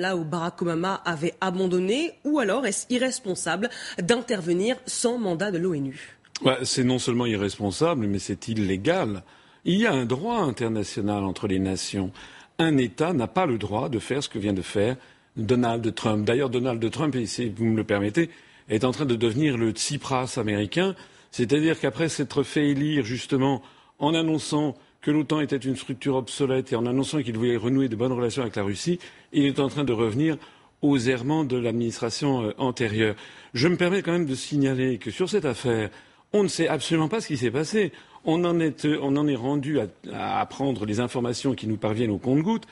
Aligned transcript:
là 0.00 0.16
où 0.16 0.24
Barack 0.24 0.60
Obama 0.62 1.00
avait 1.04 1.34
abandonné, 1.40 2.14
ou 2.24 2.40
alors 2.40 2.66
est-ce 2.66 2.86
irresponsable 2.90 3.70
d'intervenir 4.02 4.76
sans 4.86 5.18
mandat 5.18 5.50
de 5.52 5.58
l'ONU? 5.58 6.16
C'est 6.64 6.84
non 6.84 6.98
seulement 6.98 7.26
irresponsable, 7.26 8.06
mais 8.06 8.18
c'est 8.18 8.48
illégal. 8.48 9.22
Il 9.64 9.76
y 9.76 9.86
a 9.86 9.92
un 9.92 10.06
droit 10.06 10.38
international 10.38 11.22
entre 11.22 11.46
les 11.46 11.58
nations. 11.58 12.10
Un 12.58 12.78
État 12.78 13.12
n'a 13.12 13.26
pas 13.26 13.46
le 13.46 13.58
droit 13.58 13.88
de 13.88 13.98
faire 13.98 14.22
ce 14.22 14.28
que 14.28 14.38
vient 14.38 14.54
de 14.54 14.62
faire 14.62 14.96
Donald 15.36 15.94
Trump. 15.94 16.26
D'ailleurs, 16.26 16.50
Donald 16.50 16.90
Trump, 16.90 17.14
si 17.26 17.50
vous 17.50 17.66
me 17.66 17.76
le 17.76 17.84
permettez, 17.84 18.30
est 18.70 18.84
en 18.84 18.92
train 18.92 19.04
de 19.04 19.16
devenir 19.16 19.58
le 19.58 19.72
Tsipras 19.72 20.34
américain, 20.38 20.94
c'est-à-dire 21.30 21.78
qu'après 21.78 22.08
s'être 22.08 22.42
fait 22.42 22.68
élire 22.68 23.04
justement 23.04 23.62
en 23.98 24.14
annonçant 24.14 24.76
que 25.00 25.10
l'OTAN 25.10 25.40
était 25.40 25.56
une 25.56 25.76
structure 25.76 26.16
obsolète 26.16 26.72
et 26.72 26.76
en 26.76 26.86
annonçant 26.86 27.22
qu'il 27.22 27.36
voulait 27.36 27.56
renouer 27.56 27.88
de 27.88 27.96
bonnes 27.96 28.12
relations 28.12 28.42
avec 28.42 28.56
la 28.56 28.62
Russie, 28.62 28.98
il 29.32 29.46
est 29.46 29.60
en 29.60 29.68
train 29.68 29.84
de 29.84 29.92
revenir 29.92 30.36
aux 30.82 30.98
errements 30.98 31.44
de 31.44 31.56
l'administration 31.56 32.42
euh, 32.42 32.52
antérieure. 32.58 33.14
Je 33.54 33.68
me 33.68 33.76
permets 33.76 34.02
quand 34.02 34.12
même 34.12 34.26
de 34.26 34.34
signaler 34.34 34.98
que 34.98 35.10
sur 35.10 35.28
cette 35.28 35.44
affaire, 35.44 35.90
on 36.32 36.42
ne 36.42 36.48
sait 36.48 36.68
absolument 36.68 37.08
pas 37.08 37.20
ce 37.20 37.28
qui 37.28 37.36
s'est 37.36 37.50
passé. 37.50 37.92
On 38.24 38.44
en 38.44 38.60
est, 38.60 38.84
euh, 38.84 39.36
rendu 39.36 39.80
à, 39.80 40.40
apprendre 40.40 40.86
les 40.86 41.00
informations 41.00 41.54
qui 41.54 41.66
nous 41.66 41.76
parviennent 41.76 42.10
au 42.10 42.18
compte-gouttes. 42.18 42.66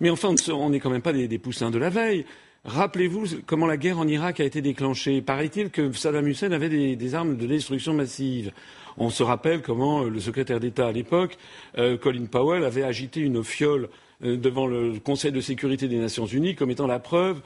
Mais 0.00 0.10
enfin, 0.10 0.34
on 0.48 0.70
n'est 0.70 0.80
quand 0.80 0.90
même 0.90 1.02
pas 1.02 1.12
des, 1.12 1.38
poussins 1.38 1.70
de 1.70 1.78
la 1.78 1.90
veille. 1.90 2.24
Rappelez-vous 2.64 3.40
comment 3.46 3.66
la 3.66 3.78
guerre 3.78 3.98
en 3.98 4.06
Irak 4.06 4.38
a 4.40 4.44
été 4.44 4.60
déclenchée. 4.60 5.22
Paraît-il 5.22 5.70
que 5.70 5.92
Saddam 5.92 6.26
Hussein 6.26 6.52
avait 6.52 6.94
des 6.94 7.14
armes 7.14 7.36
de 7.38 7.46
destruction 7.46 7.94
massive. 7.94 8.52
On 8.98 9.08
se 9.08 9.22
rappelle 9.22 9.62
comment 9.62 10.02
euh, 10.02 10.10
le 10.10 10.20
secrétaire 10.20 10.60
d'État 10.60 10.88
à 10.88 10.92
l'époque, 10.92 11.38
euh, 11.78 11.96
Colin 11.96 12.26
Powell, 12.26 12.64
avait 12.64 12.82
agité 12.82 13.20
une 13.20 13.42
fiole 13.42 13.88
euh, 14.22 14.36
devant 14.36 14.66
le 14.66 14.98
Conseil 15.02 15.32
de 15.32 15.40
sécurité 15.40 15.88
des 15.88 15.96
Nations 15.96 16.26
Unies 16.26 16.54
comme 16.54 16.70
étant 16.70 16.86
la 16.86 16.98
preuve 16.98 17.40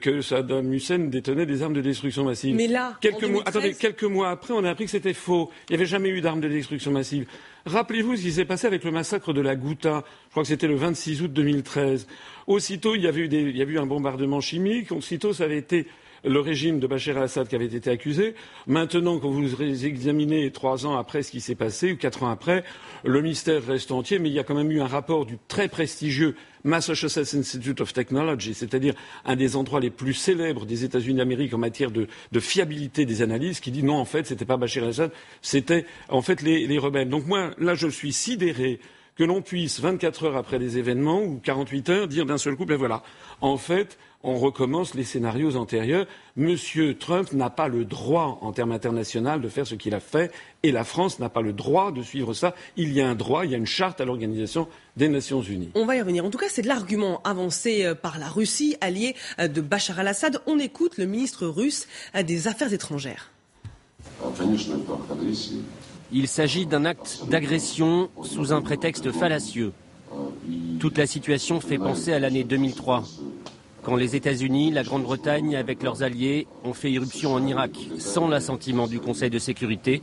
que 0.00 0.20
Saddam 0.20 0.72
Hussein 0.72 0.98
détenait 0.98 1.46
des 1.46 1.62
armes 1.62 1.74
de 1.74 1.80
destruction 1.80 2.24
massive. 2.24 2.54
Mais 2.54 2.66
là, 2.66 2.96
quelques, 3.00 3.24
mois, 3.24 3.42
attendez, 3.46 3.74
quelques 3.74 4.04
mois 4.04 4.30
après, 4.30 4.52
on 4.54 4.64
a 4.64 4.70
appris 4.70 4.84
que 4.84 4.90
c'était 4.90 5.14
faux. 5.14 5.50
Il 5.68 5.72
n'y 5.72 5.76
avait 5.76 5.86
jamais 5.86 6.08
eu 6.08 6.20
d'armes 6.20 6.40
de 6.40 6.48
destruction 6.48 6.90
massive. 6.90 7.26
Rappelez-vous 7.66 8.16
ce 8.16 8.22
qui 8.22 8.32
s'est 8.32 8.44
passé 8.44 8.66
avec 8.66 8.84
le 8.84 8.90
massacre 8.90 9.32
de 9.32 9.40
la 9.40 9.54
Ghouta. 9.54 10.04
Je 10.26 10.30
crois 10.30 10.42
que 10.42 10.48
c'était 10.48 10.68
le 10.68 10.76
26 10.76 11.22
août 11.22 11.32
2013. 11.32 12.06
Aussitôt, 12.46 12.94
il 12.94 13.02
y 13.02 13.06
avait 13.06 13.20
eu, 13.20 13.28
il 13.30 13.56
y 13.56 13.62
avait 13.62 13.74
eu 13.74 13.78
un 13.78 13.86
bombardement 13.86 14.40
chimique. 14.40 14.90
Aussitôt, 14.92 15.32
ça 15.32 15.44
avait 15.44 15.58
été 15.58 15.86
le 16.24 16.40
régime 16.40 16.80
de 16.80 16.86
Bachar 16.86 17.16
el-Assad 17.16 17.48
qui 17.48 17.54
avait 17.54 17.66
été 17.66 17.90
accusé. 17.90 18.34
Maintenant, 18.66 19.18
quand 19.18 19.30
vous 19.30 19.62
examinez 19.62 20.50
trois 20.50 20.86
ans 20.86 20.96
après 20.96 21.22
ce 21.22 21.30
qui 21.30 21.40
s'est 21.40 21.54
passé, 21.54 21.92
ou 21.92 21.96
quatre 21.96 22.22
ans 22.22 22.30
après, 22.30 22.64
le 23.04 23.22
mystère 23.22 23.64
reste 23.64 23.92
entier, 23.92 24.18
mais 24.18 24.28
il 24.28 24.34
y 24.34 24.38
a 24.38 24.44
quand 24.44 24.54
même 24.54 24.70
eu 24.70 24.80
un 24.80 24.86
rapport 24.86 25.26
du 25.26 25.38
très 25.48 25.68
prestigieux 25.68 26.34
Massachusetts 26.64 27.34
Institute 27.34 27.80
of 27.80 27.92
Technology, 27.92 28.52
c'est-à-dire 28.52 28.94
un 29.24 29.36
des 29.36 29.56
endroits 29.56 29.80
les 29.80 29.90
plus 29.90 30.14
célèbres 30.14 30.66
des 30.66 30.84
États-Unis 30.84 31.18
d'Amérique 31.18 31.54
en 31.54 31.58
matière 31.58 31.90
de, 31.90 32.08
fiabilité 32.40 33.06
des 33.06 33.22
analyses, 33.22 33.60
qui 33.60 33.70
dit 33.70 33.82
non, 33.82 33.96
en 33.96 34.04
fait, 34.04 34.26
ce 34.26 34.34
n'était 34.34 34.44
pas 34.44 34.56
Bachar 34.56 34.84
el-Assad, 34.84 35.12
c'était 35.40 35.86
en 36.08 36.22
fait 36.22 36.42
les 36.42 36.78
rebelles. 36.78 37.08
Donc 37.08 37.26
moi, 37.26 37.50
là, 37.58 37.74
je 37.74 37.88
suis 37.88 38.12
sidéré 38.12 38.80
que 39.18 39.24
l'on 39.24 39.42
puisse, 39.42 39.80
24 39.80 40.24
heures 40.26 40.36
après 40.36 40.60
des 40.60 40.78
événements 40.78 41.20
ou 41.20 41.40
48 41.42 41.88
heures, 41.90 42.08
dire 42.08 42.24
d'un 42.24 42.38
seul 42.38 42.54
coup, 42.54 42.64
ben 42.64 42.76
voilà, 42.76 43.02
en 43.40 43.56
fait, 43.56 43.98
on 44.22 44.36
recommence 44.36 44.94
les 44.94 45.02
scénarios 45.02 45.56
antérieurs. 45.56 46.06
Monsieur 46.36 46.96
Trump 46.96 47.32
n'a 47.32 47.50
pas 47.50 47.66
le 47.66 47.84
droit, 47.84 48.38
en 48.42 48.52
termes 48.52 48.70
internationaux, 48.70 49.38
de 49.38 49.48
faire 49.48 49.66
ce 49.66 49.74
qu'il 49.74 49.92
a 49.94 50.00
fait, 50.00 50.32
et 50.62 50.70
la 50.70 50.84
France 50.84 51.18
n'a 51.18 51.28
pas 51.28 51.42
le 51.42 51.52
droit 51.52 51.90
de 51.90 52.02
suivre 52.02 52.32
ça. 52.32 52.54
Il 52.76 52.92
y 52.92 53.00
a 53.00 53.08
un 53.08 53.16
droit, 53.16 53.44
il 53.44 53.50
y 53.50 53.54
a 53.54 53.58
une 53.58 53.66
charte 53.66 54.00
à 54.00 54.04
l'Organisation 54.04 54.68
des 54.96 55.08
Nations 55.08 55.42
Unies. 55.42 55.70
On 55.74 55.84
va 55.84 55.96
y 55.96 56.00
revenir. 56.00 56.24
En 56.24 56.30
tout 56.30 56.38
cas, 56.38 56.48
c'est 56.48 56.62
de 56.62 56.68
l'argument 56.68 57.20
avancé 57.24 57.84
euh, 57.84 57.96
par 57.96 58.20
la 58.20 58.28
Russie, 58.28 58.76
alliée 58.80 59.16
euh, 59.40 59.48
de 59.48 59.60
Bachar 59.60 59.98
al-Assad. 59.98 60.40
On 60.46 60.60
écoute 60.60 60.96
le 60.96 61.06
ministre 61.06 61.48
russe 61.48 61.88
euh, 62.14 62.22
des 62.22 62.46
Affaires 62.46 62.72
étrangères. 62.72 63.32
Il 66.10 66.26
s'agit 66.26 66.64
d'un 66.64 66.84
acte 66.86 67.20
d'agression 67.28 68.08
sous 68.22 68.52
un 68.52 68.62
prétexte 68.62 69.12
fallacieux. 69.12 69.72
Toute 70.80 70.96
la 70.96 71.06
situation 71.06 71.60
fait 71.60 71.76
penser 71.76 72.12
à 72.12 72.18
l'année 72.18 72.44
2003, 72.44 73.04
quand 73.82 73.96
les 73.96 74.16
États-Unis, 74.16 74.70
la 74.70 74.84
Grande-Bretagne, 74.84 75.56
avec 75.56 75.82
leurs 75.82 76.02
alliés, 76.02 76.46
ont 76.64 76.72
fait 76.72 76.90
irruption 76.90 77.34
en 77.34 77.46
Irak 77.46 77.72
sans 77.98 78.28
l'assentiment 78.28 78.86
du 78.86 79.00
Conseil 79.00 79.30
de 79.30 79.38
sécurité 79.38 80.02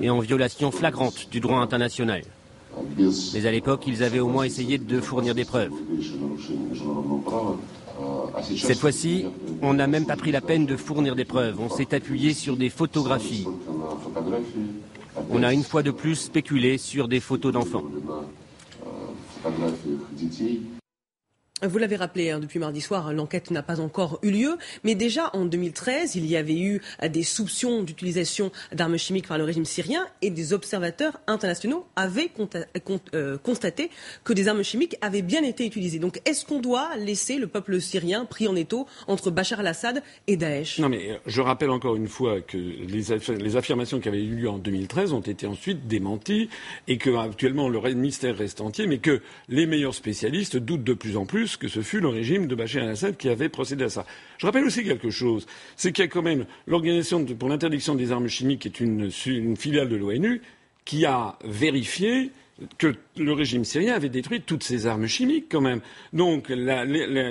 et 0.00 0.10
en 0.10 0.20
violation 0.20 0.70
flagrante 0.70 1.28
du 1.30 1.40
droit 1.40 1.58
international. 1.58 2.22
Mais 3.34 3.46
à 3.46 3.50
l'époque, 3.50 3.84
ils 3.86 4.04
avaient 4.04 4.20
au 4.20 4.28
moins 4.28 4.44
essayé 4.44 4.78
de 4.78 5.00
fournir 5.00 5.34
des 5.34 5.44
preuves. 5.44 5.72
Cette 8.56 8.78
fois-ci, 8.78 9.26
on 9.60 9.74
n'a 9.74 9.86
même 9.86 10.06
pas 10.06 10.16
pris 10.16 10.32
la 10.32 10.40
peine 10.40 10.66
de 10.66 10.76
fournir 10.76 11.16
des 11.16 11.24
preuves. 11.24 11.58
On 11.60 11.68
s'est 11.68 11.94
appuyé 11.94 12.32
sur 12.32 12.56
des 12.56 12.70
photographies. 12.70 13.46
On 15.32 15.42
a 15.42 15.52
une 15.52 15.62
fois 15.62 15.82
de 15.82 15.90
plus 15.90 16.16
spéculé 16.16 16.76
sur 16.78 17.08
des 17.08 17.20
photos 17.20 17.52
d'enfants. 17.52 17.84
Vous 21.62 21.76
l'avez 21.76 21.96
rappelé 21.96 22.30
hein, 22.30 22.38
depuis 22.38 22.58
mardi 22.58 22.80
soir, 22.80 23.08
hein, 23.08 23.12
l'enquête 23.12 23.50
n'a 23.50 23.62
pas 23.62 23.80
encore 23.80 24.18
eu 24.22 24.30
lieu, 24.30 24.56
mais 24.82 24.94
déjà 24.94 25.28
en 25.34 25.44
2013, 25.44 26.14
il 26.16 26.24
y 26.24 26.36
avait 26.36 26.58
eu 26.58 26.80
euh, 27.02 27.08
des 27.08 27.22
soupçons 27.22 27.82
d'utilisation 27.82 28.50
d'armes 28.72 28.96
chimiques 28.96 29.28
par 29.28 29.36
le 29.36 29.44
régime 29.44 29.66
syrien 29.66 30.06
et 30.22 30.30
des 30.30 30.54
observateurs 30.54 31.20
internationaux 31.26 31.86
avaient 31.96 32.30
euh, 33.14 33.36
constaté 33.36 33.90
que 34.24 34.32
des 34.32 34.48
armes 34.48 34.62
chimiques 34.62 34.96
avaient 35.02 35.20
bien 35.20 35.42
été 35.42 35.66
utilisées. 35.66 35.98
Donc 35.98 36.22
est-ce 36.24 36.46
qu'on 36.46 36.60
doit 36.60 36.96
laisser 36.96 37.36
le 37.36 37.46
peuple 37.46 37.78
syrien 37.78 38.24
pris 38.24 38.48
en 38.48 38.56
étau 38.56 38.86
entre 39.06 39.30
Bachar 39.30 39.60
al-Assad 39.60 40.02
et 40.28 40.38
Daesh? 40.38 40.78
Non 40.78 40.88
mais 40.88 41.10
euh, 41.10 41.16
je 41.26 41.42
rappelle 41.42 41.70
encore 41.70 41.96
une 41.96 42.08
fois 42.08 42.40
que 42.40 42.56
les, 42.56 43.56
affirmations 43.56 44.00
qui 44.00 44.08
avaient 44.08 44.24
eu 44.24 44.34
lieu 44.34 44.48
en 44.48 44.58
2013 44.58 45.12
ont 45.12 45.20
été 45.20 45.46
ensuite 45.46 45.86
démenties 45.86 46.48
et 46.88 46.96
que 46.96 47.14
actuellement 47.18 47.68
le 47.68 47.80
mystère 47.94 48.36
reste 48.36 48.62
entier, 48.62 48.86
mais 48.86 48.98
que 48.98 49.20
les 49.50 49.66
meilleurs 49.66 49.94
spécialistes 49.94 50.56
doutent 50.56 50.84
de 50.84 50.94
plus 50.94 51.18
en 51.18 51.26
plus 51.26 51.49
que 51.56 51.68
ce 51.68 51.80
fut 51.80 52.00
le 52.00 52.08
régime 52.08 52.46
de 52.46 52.54
Bachar 52.54 52.84
el-Assad 52.84 53.16
qui 53.16 53.28
avait 53.28 53.48
procédé 53.48 53.84
à 53.84 53.88
ça. 53.88 54.06
Je 54.38 54.46
rappelle 54.46 54.64
aussi 54.64 54.84
quelque 54.84 55.10
chose, 55.10 55.46
c'est 55.76 55.92
qu'il 55.92 56.04
y 56.04 56.06
a 56.06 56.10
quand 56.10 56.22
même 56.22 56.46
l'Organisation 56.66 57.24
pour 57.24 57.48
l'interdiction 57.48 57.94
des 57.94 58.12
armes 58.12 58.28
chimiques, 58.28 58.60
qui 58.60 58.68
est 58.68 58.80
une, 58.80 59.10
filiale 59.56 59.88
de 59.88 59.96
l'ONU, 59.96 60.42
qui 60.84 61.04
a 61.04 61.38
vérifié 61.44 62.30
que 62.76 62.94
le 63.16 63.32
régime 63.32 63.64
syrien 63.64 63.94
avait 63.94 64.10
détruit 64.10 64.42
toutes 64.42 64.62
ses 64.62 64.86
armes 64.86 65.06
chimiques 65.06 65.46
quand 65.50 65.62
même. 65.62 65.80
Donc, 66.12 66.52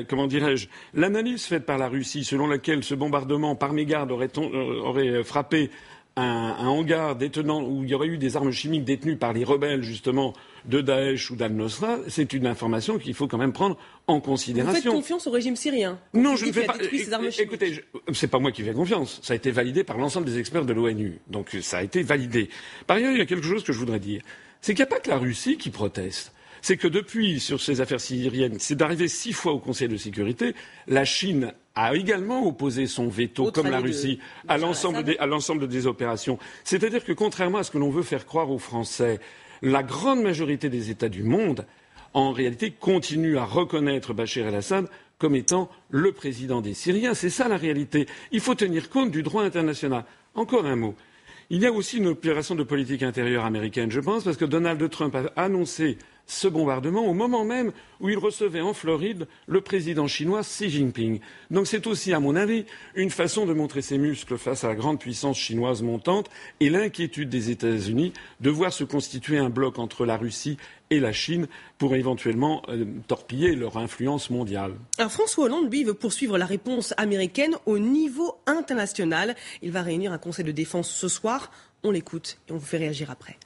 comment 0.07 0.27
dirais-je, 0.27 0.67
l'analyse 0.93 1.45
faite 1.45 1.65
par 1.65 1.77
la 1.77 1.87
Russie 1.87 2.23
selon 2.23 2.47
laquelle 2.47 2.83
ce 2.83 2.95
bombardement 2.95 3.55
par 3.55 3.73
mégarde 3.73 4.11
aurait, 4.11 4.31
euh, 4.37 4.81
aurait 4.81 5.23
frappé 5.23 5.69
un, 6.15 6.67
hangar 6.67 7.15
détenant 7.15 7.63
où 7.63 7.83
il 7.83 7.89
y 7.89 7.93
aurait 7.93 8.07
eu 8.07 8.17
des 8.17 8.35
armes 8.35 8.51
chimiques 8.51 8.83
détenues 8.83 9.17
par 9.17 9.33
les 9.33 9.43
rebelles 9.43 9.83
justement 9.83 10.33
de 10.65 10.81
Daesh 10.81 11.31
ou 11.31 11.35
d'Al-Nosra, 11.35 11.99
c'est 12.07 12.33
une 12.33 12.47
information 12.47 12.97
qu'il 12.97 13.13
faut 13.13 13.27
quand 13.27 13.37
même 13.37 13.53
prendre 13.53 13.77
en 14.07 14.19
considération. 14.19 14.73
Vous 14.73 14.81
faites 14.81 14.91
confiance 14.91 15.27
au 15.27 15.31
régime 15.31 15.55
syrien 15.55 15.99
Non, 16.13 16.35
je 16.35 16.45
ne 16.45 16.51
fais 16.51 16.65
pas. 16.65 16.75
Écoutez, 17.39 17.83
c'est 18.13 18.27
pas 18.27 18.39
moi 18.39 18.51
qui 18.51 18.63
fais 18.63 18.73
confiance. 18.73 19.19
Ça 19.23 19.33
a 19.33 19.35
été 19.35 19.51
validé 19.51 19.83
par 19.83 19.97
l'ensemble 19.97 20.25
des 20.25 20.39
experts 20.39 20.65
de 20.65 20.73
l'ONU. 20.73 21.19
Donc 21.27 21.55
ça 21.61 21.79
a 21.79 21.83
été 21.83 22.03
validé. 22.03 22.49
Par 22.87 22.97
ailleurs, 22.97 23.11
il 23.11 23.19
y 23.19 23.21
a 23.21 23.25
quelque 23.25 23.45
chose 23.45 23.63
que 23.63 23.73
je 23.73 23.79
voudrais 23.79 23.99
dire. 23.99 24.21
C'est 24.61 24.73
qu'il 24.73 24.83
n'y 24.83 24.91
a 24.91 24.93
pas 24.93 24.99
que 24.99 25.09
la 25.09 25.17
Russie 25.17 25.57
qui 25.57 25.69
proteste 25.69 26.33
c'est 26.61 26.77
que 26.77 26.87
depuis, 26.87 27.39
sur 27.39 27.61
ces 27.61 27.81
affaires 27.81 28.01
syriennes, 28.01 28.57
c'est 28.59 28.75
d'arriver 28.75 29.07
six 29.07 29.33
fois 29.33 29.53
au 29.53 29.59
Conseil 29.59 29.87
de 29.87 29.97
sécurité, 29.97 30.55
la 30.87 31.05
Chine 31.05 31.53
a 31.75 31.95
également 31.95 32.45
opposé 32.45 32.87
son 32.87 33.07
veto, 33.07 33.51
comme 33.51 33.69
la 33.69 33.79
Russie, 33.79 34.19
à 34.47 34.57
l'ensemble 34.57 35.67
des, 35.67 35.87
opérations. 35.87 36.37
C'est-à-dire 36.63 37.03
que 37.03 37.13
contrairement 37.13 37.59
à 37.59 37.63
ce 37.63 37.71
que 37.71 37.77
l'on 37.77 37.89
veut 37.89 38.03
faire 38.03 38.25
croire 38.25 38.51
aux 38.51 38.57
Français, 38.57 39.19
la 39.61 39.83
grande 39.83 40.21
majorité 40.21 40.69
des 40.69 40.89
États 40.89 41.09
du 41.09 41.23
monde, 41.23 41.65
en 42.13 42.31
réalité, 42.31 42.71
continuent 42.71 43.37
à 43.37 43.45
reconnaître 43.45 44.13
Bachar 44.13 44.47
el-Assad 44.47 44.87
comme 45.17 45.35
étant 45.35 45.69
le 45.89 46.11
président 46.11 46.61
des 46.61 46.73
Syriens. 46.73 47.13
C'est 47.13 47.29
ça 47.29 47.47
la 47.47 47.57
réalité. 47.57 48.07
Il 48.31 48.39
faut 48.39 48.55
tenir 48.55 48.89
compte 48.89 49.11
du 49.11 49.21
droit 49.21 49.43
international. 49.43 50.05
Encore 50.33 50.65
un 50.65 50.75
mot. 50.77 50.95
Il 51.49 51.61
y 51.61 51.65
a 51.65 51.71
aussi 51.71 51.97
une 51.97 52.07
opération 52.07 52.55
de 52.55 52.63
politique 52.63 53.03
intérieure 53.03 53.43
américaine, 53.43 53.91
je 53.91 53.99
pense, 53.99 54.23
parce 54.23 54.37
que 54.37 54.45
Donald 54.45 54.89
Trump 54.89 55.15
a 55.15 55.41
annoncé 55.41 55.97
ce 56.29 56.47
bombardement 56.47 57.07
au 57.07 57.13
moment 57.13 57.43
même 57.43 57.71
où 57.99 58.09
il 58.09 58.17
recevait 58.17 58.61
en 58.61 58.73
Floride 58.73 59.27
le 59.47 59.61
président 59.61 60.07
chinois 60.07 60.41
Xi 60.41 60.69
Jinping. 60.69 61.19
Donc 61.49 61.67
c'est 61.67 61.87
aussi, 61.87 62.13
à 62.13 62.19
mon 62.19 62.35
avis, 62.35 62.65
une 62.95 63.09
façon 63.09 63.45
de 63.45 63.53
montrer 63.53 63.81
ses 63.81 63.97
muscles 63.97 64.37
face 64.37 64.63
à 64.63 64.67
la 64.67 64.75
grande 64.75 64.99
puissance 64.99 65.37
chinoise 65.37 65.81
montante 65.81 66.29
et 66.59 66.69
l'inquiétude 66.69 67.29
des 67.29 67.49
États-Unis 67.49 68.13
de 68.41 68.49
voir 68.49 68.71
se 68.71 68.83
constituer 68.83 69.39
un 69.39 69.49
bloc 69.49 69.79
entre 69.79 70.05
la 70.05 70.17
Russie 70.17 70.57
et 70.91 70.99
la 70.99 71.11
Chine 71.11 71.47
pour 71.77 71.95
éventuellement 71.95 72.61
euh, 72.69 72.85
torpiller 73.07 73.55
leur 73.55 73.77
influence 73.77 74.29
mondiale. 74.29 74.73
Alors 74.97 75.11
François 75.11 75.45
Hollande, 75.45 75.71
lui, 75.71 75.83
veut 75.83 75.93
poursuivre 75.93 76.37
la 76.37 76.45
réponse 76.45 76.93
américaine 76.97 77.55
au 77.65 77.79
niveau 77.79 78.35
international. 78.45 79.35
Il 79.61 79.71
va 79.71 79.81
réunir 79.81 80.11
un 80.11 80.17
conseil 80.19 80.45
de 80.45 80.51
défense 80.51 80.89
ce 80.89 81.07
soir. 81.07 81.51
On 81.83 81.91
l'écoute 81.91 82.37
et 82.47 82.51
on 82.51 82.57
vous 82.57 82.65
fait 82.65 82.77
réagir 82.77 83.09
après. 83.09 83.37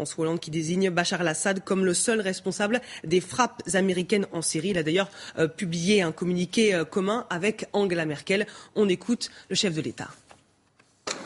François 0.00 0.22
Hollande 0.22 0.40
qui 0.40 0.50
désigne 0.50 0.88
Bachar 0.88 1.20
al-Assad 1.20 1.62
comme 1.62 1.84
le 1.84 1.92
seul 1.92 2.22
responsable 2.22 2.80
des 3.04 3.20
frappes 3.20 3.62
américaines 3.74 4.26
en 4.32 4.40
Syrie. 4.40 4.70
Il 4.70 4.78
a 4.78 4.82
d'ailleurs 4.82 5.10
euh, 5.38 5.46
publié 5.46 6.00
un 6.00 6.10
communiqué 6.10 6.74
euh, 6.74 6.86
commun 6.86 7.26
avec 7.28 7.66
Angela 7.74 8.06
Merkel. 8.06 8.46
On 8.76 8.88
écoute 8.88 9.30
le 9.50 9.56
chef 9.56 9.74
de 9.74 9.82
l'État. 9.82 10.08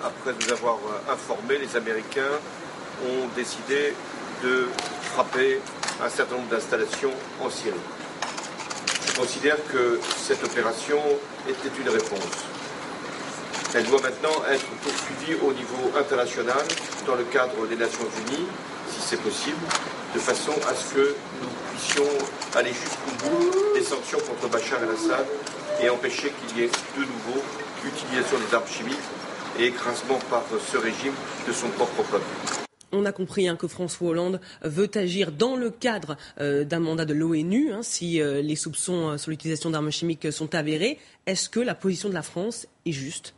Après 0.03 0.33
nous 0.33 0.53
avoir 0.53 0.79
informé, 1.09 1.59
les 1.59 1.77
Américains 1.77 2.35
ont 3.07 3.29
décidé 3.37 3.95
de 4.43 4.67
frapper 5.03 5.61
un 6.03 6.09
certain 6.09 6.35
nombre 6.35 6.49
d'installations 6.49 7.13
en 7.41 7.51
Syrie. 7.51 7.77
Je 9.07 9.15
considère 9.15 9.59
que 9.73 10.01
cette 10.17 10.43
opération 10.43 10.99
était 11.49 11.81
une 11.81 11.91
réponse. 11.91 12.45
Elle 13.77 13.87
doit 13.87 14.01
maintenant 14.01 14.45
être 14.53 14.67
poursuivie 14.83 15.35
au 15.43 15.53
niveau 15.53 15.99
international 15.99 16.63
dans 17.07 17.17
le 17.17 17.25
cadre 17.25 17.67
des 17.67 17.75
Nations 17.75 18.07
Unies, 18.29 18.47
si 18.89 19.01
c'est 19.01 19.21
possible, 19.21 19.59
de 20.15 20.21
façon 20.21 20.53
à 20.71 20.75
ce 20.75 20.95
que 20.95 21.17
nous 21.43 21.49
puissions 21.73 22.09
aller 22.55 22.71
jusqu'au 22.71 23.11
bout 23.25 23.75
des 23.75 23.83
sanctions 23.83 24.19
contre 24.21 24.49
Bachar 24.49 24.81
el-Assad 24.81 25.27
et 25.83 25.91
empêcher 25.91 26.31
qu'il 26.31 26.59
y 26.59 26.65
ait 26.65 26.71
de 26.97 27.01
nouveau 27.01 27.43
utilisation 27.85 28.39
des 28.39 28.55
armes 28.55 28.69
chimiques 28.69 28.97
et 29.59 29.67
écrasement 29.67 30.21
par 30.31 30.45
ce 30.71 30.77
régime 30.77 31.15
de 31.49 31.53
son 31.53 31.69
propre 31.71 32.05
peuple. 32.05 32.25
On 32.93 33.05
a 33.05 33.13
compris 33.13 33.49
hein, 33.49 33.57
que 33.57 33.67
François 33.67 34.11
Hollande 34.11 34.41
veut 34.63 34.91
agir 34.95 35.33
dans 35.33 35.57
le 35.57 35.71
cadre 35.71 36.17
euh, 36.41 36.63
d'un 36.63 36.79
mandat 36.79 37.07
de 37.07 37.15
l'ONU 37.15 37.73
hein, 37.73 37.81
si 37.83 38.21
euh, 38.21 38.41
les 38.41 38.55
soupçons 38.55 39.09
euh, 39.09 39.19
sur 39.19 39.33
l'utilisation 39.33 39.71
d'armes 39.71 39.91
chimiques 39.91 40.33
sont 40.33 40.55
avérés. 40.55 41.01
Est-ce 41.27 41.49
que 41.49 41.59
la 41.59 41.75
position 41.75 42.09
de 42.09 42.15
la 42.15 42.23
France 42.23 42.69
est 42.87 42.93
juste? 42.93 43.35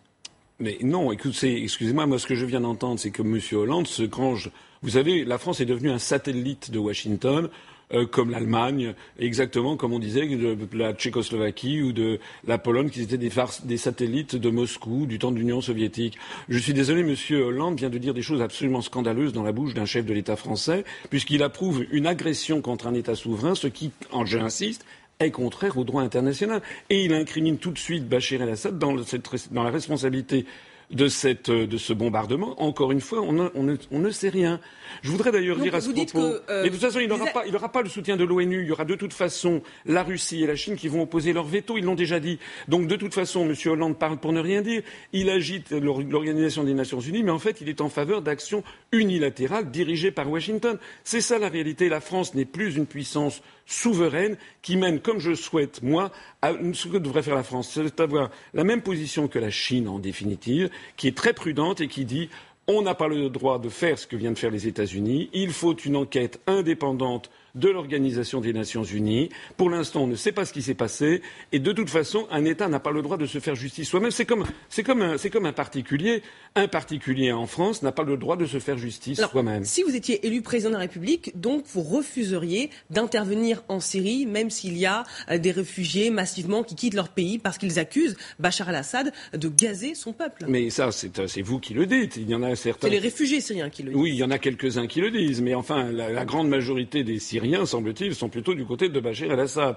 Mais 0.59 0.79
non, 0.83 1.13
écoutez, 1.13 1.63
excusez-moi, 1.63 2.07
moi 2.07 2.19
ce 2.19 2.27
que 2.27 2.35
je 2.35 2.47
viens 2.47 2.61
d'entendre, 2.61 2.99
c'est 2.99 3.11
que 3.11 3.23
M. 3.23 3.39
Hollande 3.53 3.87
se 3.87 4.03
grange. 4.03 4.51
Vous 4.83 4.91
savez, 4.91 5.25
la 5.25 5.39
France 5.39 5.61
est 5.61 5.67
devenue 5.67 5.91
un 5.91 5.99
satellite 5.99 6.71
de 6.71 6.79
Washington. 6.79 7.51
Euh, 7.93 8.05
comme 8.05 8.31
l'Allemagne, 8.31 8.95
exactement 9.17 9.77
comme 9.77 9.93
on 9.93 10.01
disait 10.01 10.27
de 10.27 10.57
la 10.73 10.93
Tchécoslovaquie 10.93 11.83
ou 11.83 11.93
de 11.93 12.19
la 12.45 12.59
Pologne, 12.59 12.91
qui 12.91 13.01
étaient 13.01 13.17
des, 13.17 13.77
satellites 13.77 14.35
de 14.35 14.51
Moscou 14.51 15.07
du 15.07 15.21
temps 15.21 15.31
de 15.31 15.39
l'Union 15.39 15.61
soviétique. 15.61 16.19
Je 16.49 16.59
suis 16.59 16.75
désolé, 16.75 17.05
Monsieur 17.05 17.45
Hollande 17.45 17.79
vient 17.79 17.89
de 17.89 17.99
dire 17.99 18.13
des 18.13 18.23
choses 18.23 18.43
absolument 18.43 18.81
scandaleuses 18.81 19.33
dans 19.33 19.45
la 19.45 19.53
bouche 19.53 19.73
d'un 19.73 19.85
chef 19.85 20.05
de 20.05 20.13
l'État 20.13 20.35
français, 20.35 20.85
puisqu'il 21.11 21.45
approuve 21.45 21.85
une 21.93 22.09
agression 22.09 22.61
contre 22.61 22.89
un 22.89 22.95
État 22.95 23.15
souverain, 23.15 23.55
ce 23.55 23.69
qui, 23.69 23.93
en 24.11 24.27
j'insiste, 24.27 24.85
est 25.21 25.31
contraire 25.31 25.79
au 25.79 25.85
droit 25.85 26.03
international. 26.03 26.63
Et 26.91 27.05
il 27.05 27.13
incrimine 27.13 27.59
tout 27.59 27.71
de 27.71 27.79
suite 27.79 28.09
Bachir 28.09 28.43
el-Assad 28.43 28.79
dans, 28.79 28.95
dans 28.95 29.63
la 29.63 29.71
responsabilité 29.71 30.47
de, 30.91 31.09
cette, 31.09 31.51
de 31.51 31.77
ce 31.77 31.93
bombardement. 31.93 32.61
Encore 32.63 32.93
une 32.93 33.01
fois, 33.01 33.21
on, 33.21 33.51
on, 33.55 33.63
ne, 33.63 33.77
on 33.91 33.99
ne, 33.99 34.11
sait 34.11 34.29
rien. 34.29 34.61
Je 35.03 35.11
voudrais 35.11 35.33
d'ailleurs 35.33 35.59
dire 35.59 35.75
à 35.75 35.81
ce 35.81 35.91
propos. 35.91 36.07
Que, 36.13 36.43
euh, 36.51 36.63
mais 36.63 36.69
de 36.69 36.75
toute 36.75 36.81
façon, 36.81 37.01
il 37.01 37.09
n'aura 37.09 37.27
pas, 37.33 37.69
pas 37.69 37.83
le 37.83 37.89
soutien 37.89 38.17
de 38.17 38.25
l'ONU. 38.25 38.63
Il 38.63 38.69
y 38.69 38.73
aura 38.73 38.85
de 38.85 38.95
toute 38.95 39.13
façon 39.13 39.63
la 39.85 40.03
Russie 40.03 40.43
et 40.43 40.47
la 40.47 40.57
Chine 40.57 40.77
qui 40.77 40.89
vont 40.89 41.03
opposer 41.03 41.33
leur 41.33 41.45
veto. 41.45 41.77
Ils 41.77 41.85
l'ont 41.85 41.95
déjà 41.95 42.21
dit. 42.21 42.39
Donc 42.69 42.87
de 42.87 42.97
toute 42.97 43.15
façon, 43.15 43.49
M. 43.49 43.55
Hollande 43.67 43.99
parle 43.99 44.19
pour 44.19 44.33
ne 44.33 44.41
rien 44.41 44.63
dire. 44.63 44.83
Il 45.13 45.29
agite 45.31 45.71
l'Organisation 45.71 46.65
des 46.65 46.75
Nations 46.75 47.01
Unies, 47.01 47.23
mais 47.23 47.33
en 47.33 47.39
fait, 47.39 47.61
il 47.61 47.69
est 47.69 47.81
en 47.81 47.89
faveur 47.89 48.23
d'actions 48.23 48.63
unilatérales 48.93 49.71
dirigées 49.71 50.13
par 50.13 50.31
Washington. 50.31 50.79
C'est 51.05 51.21
ça 51.21 51.39
la 51.39 51.49
réalité. 51.49 51.89
La 51.89 52.01
France 52.01 52.35
n'est 52.35 52.45
plus 52.45 52.77
une 52.77 52.87
puissance 52.87 53.43
souveraine 53.67 54.37
qui 54.63 54.77
mène, 54.77 55.01
comme 55.01 55.19
je 55.19 55.35
souhaite, 55.35 55.83
moi, 55.83 56.11
à 56.41 56.53
ce 56.73 56.89
que 56.89 56.97
devrait 56.97 57.23
faire 57.23 57.35
la 57.35 57.43
France, 57.43 57.71
c'est 57.73 58.01
avoir 58.01 58.31
la 58.55 58.65
même 58.65 58.83
position 58.83 59.29
que 59.29 59.39
la 59.39 59.51
Chine, 59.51 59.89
en 59.89 59.99
définitive, 59.99 60.71
qui 60.97 61.09
est 61.09 61.17
très 61.17 61.33
prudente 61.33 61.81
et 61.81 61.89
qui 61.89 62.05
dit 62.05 62.31
on 62.69 62.83
n'a 62.83 62.95
pas 62.95 63.09
le 63.09 63.29
droit 63.29 63.59
de 63.59 63.69
faire 63.69 63.99
ce 63.99 64.07
que 64.07 64.17
viennent 64.17 64.35
de 64.35 64.39
faire 64.39 64.51
les 64.51 64.67
États-Unis, 64.67 65.31
il 65.33 65.53
faut 65.53 65.77
une 65.77 65.97
enquête 65.97 66.41
indépendante 66.47 67.31
de 67.57 67.69
l'Organisation 67.69 68.41
des 68.41 68.53
Nations 68.53 68.85
Unies. 68.85 69.31
Pour 69.57 69.71
l'instant, 69.71 70.05
on 70.05 70.07
ne 70.07 70.15
sait 70.15 70.33
pas 70.33 70.45
ce 70.45 70.53
qui 70.53 70.63
s'est 70.63 70.75
passé. 70.75 71.23
Et 71.53 71.59
de 71.59 71.73
toute 71.73 71.91
façon, 71.91 72.27
un 72.31 72.45
État 72.45 72.69
n'a 72.69 72.81
pas 72.81 72.93
le 72.93 73.03
droit 73.03 73.17
de 73.17 73.27
se 73.27 73.41
faire 73.41 73.55
justice 73.55 73.89
soi-même. 73.89 74.11
C'est 74.11 74.27
comme, 74.27 74.45
comme, 74.85 75.03
un, 75.03 75.17
comme 75.33 75.47
un 75.47 75.53
particulier. 75.53 76.23
Un 76.55 76.69
particulier 76.69 77.33
en 77.33 77.47
France 77.47 77.83
n'a 77.83 77.93
pas 77.93 78.03
le 78.03 78.17
droit 78.17 78.37
de 78.37 78.47
se 78.47 78.59
faire 78.59 78.79
justice 78.79 79.21
soi-même. 79.21 79.65
Si 79.65 79.83
vous 79.83 79.97
étiez 79.97 80.27
élu 80.27 80.43
président 80.43 80.71
de 80.71 80.75
la 80.75 80.81
République, 80.81 81.39
donc 81.39 81.65
vous 81.73 81.83
refuseriez 81.83 82.71
d'intervenir 82.91 83.63
en 83.69 83.81
Syrie, 83.81 84.27
même 84.27 84.51
s'il 84.51 84.77
y 84.77 84.87
a 84.87 85.05
euh, 85.31 85.39
des 85.39 85.51
réfugiés 85.51 86.11
massivement 86.11 86.63
qui 86.63 86.75
quittent 86.75 86.95
leur 86.95 87.09
pays 87.09 87.39
parce 87.39 87.59
qu'ils 87.59 87.79
accusent 87.79 88.17
Bachar 88.39 88.69
al-Assad 88.69 89.13
de 89.33 89.49
gazer 89.49 89.95
son 89.95 90.13
peuple. 90.13 90.45
Mais 90.49 90.71
ça, 90.71 90.93
c'est 90.93 91.19
euh, 91.19 91.43
vous 91.43 91.59
qui 91.59 91.75
le 91.75 91.87
dites. 91.87 92.17
Il 92.17 92.29
y 92.29 92.35
en 92.35 92.43
a 92.43 92.55
certains. 92.55 92.89
C'est 92.89 92.93
les 92.93 92.99
réfugiés 92.99 93.41
syriens 93.41 93.71
qui 93.71 93.83
le 93.83 93.93
disent. 93.93 94.01
Oui, 94.01 94.11
il 94.11 94.17
y 94.17 94.25
en 94.25 94.31
a 94.31 94.39
quelques-uns 94.39 94.87
qui 94.87 95.01
le 95.01 95.11
disent. 95.11 95.41
Mais 95.41 95.55
enfin, 95.55 95.91
la 95.91 96.25
grande 96.25 96.49
majorité 96.49 97.05
des 97.05 97.19
Syriens 97.19 97.46
semble-t-il, 97.67 98.15
sont 98.15 98.29
plutôt 98.29 98.55
du 98.55 98.65
côté 98.65 98.89
de 98.89 99.01
Bachir 99.01 99.33
el-Assad. 99.33 99.77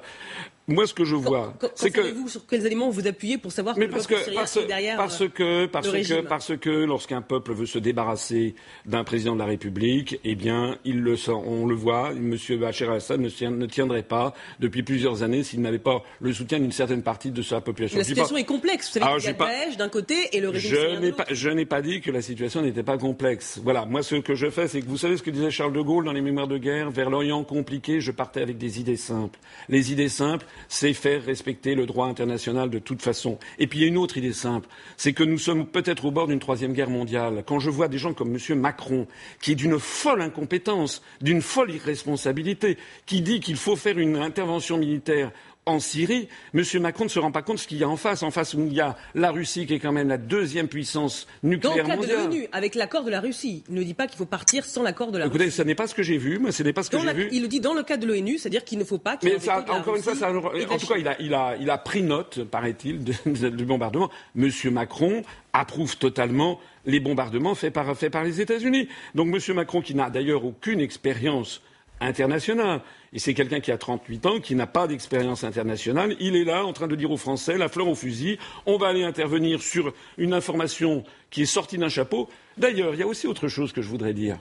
Moi, 0.70 0.86
ce 0.86 0.94
que 0.94 1.04
je 1.04 1.16
vois, 1.16 1.54
c'est 1.74 1.90
que 1.90 2.14
vous 2.14 2.28
sur 2.30 2.46
quels 2.46 2.66
éléments 2.66 2.90
vous 2.90 3.08
appuyez 3.08 3.40
pour 3.40 3.52
savoir 3.52 3.76
que 3.76 3.86
parce 3.86 4.06
que 4.06 4.36
parce, 4.36 4.56
est 4.58 4.68
derrière 4.68 4.98
parce 4.98 5.22
euh, 5.22 5.28
que 5.28 5.66
parce 5.66 5.90
que 5.90 6.22
parce 6.22 6.58
que 6.58 6.70
lorsqu'un 6.70 7.22
peuple 7.22 7.54
veut 7.54 7.66
se 7.66 7.80
débarrasser 7.80 8.54
d'un 8.86 9.04
président 9.04 9.34
de 9.34 9.40
la 9.40 9.46
République, 9.46 10.20
eh 10.24 10.36
bien, 10.36 10.78
il 10.86 11.02
le 11.02 11.18
sent, 11.18 11.32
on 11.32 11.66
le 11.66 11.74
voit. 11.74 12.12
M. 12.12 12.38
Bachir 12.60 12.92
el-Assad 12.92 13.20
ne, 13.20 13.66
tiendrait 13.66 14.04
pas 14.04 14.36
depuis 14.60 14.84
plusieurs 14.84 15.24
années 15.24 15.44
s'il 15.44 15.62
n'avait 15.62 15.80
pas 15.80 16.04
le 16.22 16.34
soutien 16.34 16.60
d'une 16.60 16.72
certaine 16.72 17.02
partie 17.02 17.32
de 17.32 17.42
sa 17.42 17.62
population. 17.62 17.98
La 17.98 18.04
situation 18.04 18.38
est 18.38 18.44
complexe. 18.44 18.88
Vous 18.88 19.00
savez 19.00 19.18
qu'il 19.18 19.26
y 19.26 19.30
a 19.30 19.66
Daesh 19.66 19.78
d'un 19.78 19.90
côté 19.90 20.16
et 20.34 20.40
le 20.40 20.50
régime 20.50 20.70
je 20.70 21.00
n'ai 21.00 21.12
pas, 21.12 21.26
je 21.32 21.50
n'ai 21.50 21.66
pas 21.66 21.82
dit 21.82 22.02
que 22.02 22.12
la 22.12 22.22
situation 22.22 22.62
n'était 22.62 22.84
pas 22.84 23.00
complexe. 23.00 23.60
Voilà. 23.64 23.86
Moi, 23.86 24.04
ce 24.04 24.16
que 24.16 24.36
je 24.36 24.50
fais, 24.52 24.68
c'est 24.68 24.82
que 24.82 24.88
vous 24.88 24.98
savez 24.98 25.18
ce 25.18 25.24
que 25.24 25.32
disait 25.32 25.50
Charles 25.50 25.74
de 25.74 25.82
Gaulle 25.82 26.06
dans 26.06 26.14
les 26.14 26.22
Mémoires 26.22 26.48
de 26.48 26.58
guerre, 26.58 26.92
vers 26.92 27.10
l'Orient 27.10 27.44
compliqué, 27.44 28.02
je 28.02 28.12
partais 28.12 28.42
avec 28.42 28.58
des 28.58 28.80
idées 28.80 28.98
simples. 28.98 29.40
Les 29.68 29.92
idées 29.92 30.10
simples, 30.10 30.46
c'est 30.68 30.94
faire 30.94 31.24
respecter 31.24 31.76
le 31.76 31.86
droit 31.86 32.08
international 32.08 32.70
de 32.70 32.80
toute 32.80 33.02
façon. 33.02 33.38
Et 33.58 33.68
puis 33.68 33.80
il 33.80 33.82
y 33.84 33.86
a 33.86 33.88
une 33.88 33.98
autre 33.98 34.18
idée 34.18 34.34
simple, 34.34 34.68
c'est 34.98 35.14
que 35.14 35.24
nous 35.24 35.38
sommes 35.38 35.66
peut-être 35.66 36.06
au 36.06 36.12
bord 36.12 36.28
d'une 36.28 36.40
troisième 36.40 36.74
guerre 36.74 36.90
mondiale. 36.90 37.44
Quand 37.46 37.60
je 37.60 37.70
vois 37.70 37.88
des 37.88 37.98
gens 37.98 38.14
comme 38.14 38.36
M. 38.36 38.60
Macron, 38.60 39.08
qui 39.42 39.52
est 39.52 39.56
d'une 39.56 39.80
folle 39.80 40.22
incompétence, 40.22 41.02
d'une 41.22 41.42
folle 41.42 41.72
irresponsabilité, 41.72 42.78
qui 43.06 43.22
dit 43.22 43.40
qu'il 43.40 43.58
faut 43.58 43.76
faire 43.76 43.98
une 43.98 44.18
intervention 44.18 44.78
militaire 44.78 45.32
en 45.70 45.80
Syrie, 45.80 46.28
M. 46.54 46.64
Macron 46.82 47.06
ne 47.06 47.10
se 47.10 47.20
rend 47.20 47.32
pas 47.32 47.42
compte 47.42 47.58
de 47.58 47.62
ce 47.62 47.68
qu'il 47.68 47.78
y 47.78 47.84
a 47.84 47.90
en 47.90 47.98
face. 47.98 48.24
En 48.24 48.32
face, 48.32 48.54
où 48.54 48.66
il 48.66 48.74
y 48.74 48.82
a 48.82 48.98
la 49.16 49.32
Russie, 49.32 49.66
qui 49.66 49.76
est 49.76 49.80
quand 49.80 49.92
même 49.92 50.10
la 50.10 50.18
deuxième 50.18 50.68
puissance 50.68 51.28
nucléaire 51.44 51.88
mondiale. 51.88 51.98
Dans 51.98 52.02
le 52.02 52.08
cadre 52.08 52.24
de 52.24 52.30
l'ONU, 52.30 52.48
avec 52.52 52.76
l'accord 52.76 53.04
de 53.04 53.12
la 53.12 53.20
Russie. 53.20 53.64
Il 53.70 53.76
ne 53.76 53.84
dit 53.84 53.94
pas 53.94 54.08
qu'il 54.08 54.18
faut 54.18 54.26
partir 54.26 54.66
sans 54.66 54.84
l'accord 54.84 55.12
de 55.12 55.18
la 55.18 55.28
Écoutez, 55.28 55.46
Russie. 55.46 55.58
ce 55.58 55.64
n'est 55.64 55.76
pas 55.76 55.88
ce 55.88 55.96
que 55.96 56.04
j'ai 56.04 56.18
vu, 56.18 56.40
mais 56.40 56.52
ce 56.52 56.64
n'est 56.64 56.74
pas 56.74 56.84
ce 56.84 56.90
que 56.90 57.00
j'ai 57.00 57.14
vu. 57.14 57.30
Il 57.32 57.42
le 57.42 57.48
dit 57.48 57.60
dans 57.60 57.74
le 57.74 57.84
cadre 57.84 58.06
de 58.06 58.08
l'ONU, 58.12 58.38
c'est-à-dire 58.38 58.64
qu'il 58.64 58.80
ne 58.80 58.84
faut 58.84 58.98
pas 58.98 59.18
qu'il 59.18 59.30
Mais 59.32 59.40
ça, 59.40 59.66
encore 59.70 59.96
une 59.96 60.04
fois, 60.04 60.16
ça, 60.16 60.32
en 60.32 60.78
tout 60.78 60.88
cas, 60.88 60.98
il 60.98 61.08
a, 61.08 61.22
il, 61.22 61.34
a, 61.34 61.56
il 61.60 61.70
a 61.70 61.78
pris 61.78 62.02
note, 62.02 62.44
paraît-il, 62.44 63.04
du 63.04 63.66
bombardement. 63.66 64.10
M. 64.36 64.50
Macron 64.72 65.24
approuve 65.54 65.98
totalement 65.98 66.60
les 66.86 67.00
bombardements 67.00 67.56
faits 67.56 67.74
par, 67.74 67.96
faits 67.98 68.12
par 68.12 68.24
les 68.24 68.42
États-Unis. 68.42 68.88
Donc 69.16 69.28
M. 69.28 69.56
Macron, 69.56 69.82
qui 69.82 69.96
n'a 69.96 70.10
d'ailleurs 70.10 70.46
aucune 70.46 70.80
expérience 70.80 71.62
internationale, 72.00 72.82
et 73.14 73.20
c'est 73.20 73.34
quelqu'un 73.34 73.60
qui 73.60 73.72
a 73.72 73.78
38 73.78 74.26
ans, 74.26 74.40
qui 74.40 74.56
n'a 74.56 74.68
pas 74.68 74.88
d'expérience 74.88 75.44
internationale. 75.44 76.16
Il 76.20 76.36
est 76.36 76.44
là 76.44 76.66
en 76.66 76.74
train 76.74 76.88
de 76.88 76.96
dire 76.96 77.12
aux 77.12 77.18
Français, 77.18 77.58
la 77.58 77.70
fleur 77.70 77.88
au 77.88 77.96
fusil, 77.96 78.38
on 78.66 78.78
va 78.78 78.88
aller 78.88 79.04
intervenir 79.04 79.62
sur 79.62 79.94
une 80.18 80.34
information 80.34 81.04
qui 81.30 81.44
est 81.44 81.48
sortie 81.48 81.78
d'un 81.78 81.90
chapeau. 81.90 82.30
D'ailleurs, 82.58 82.94
il 82.94 83.00
y 83.00 83.04
a 83.04 83.08
aussi 83.08 83.28
autre 83.28 83.48
chose 83.48 83.74
que 83.74 83.82
je 83.82 83.90
voudrais 83.90 84.14
dire. 84.14 84.40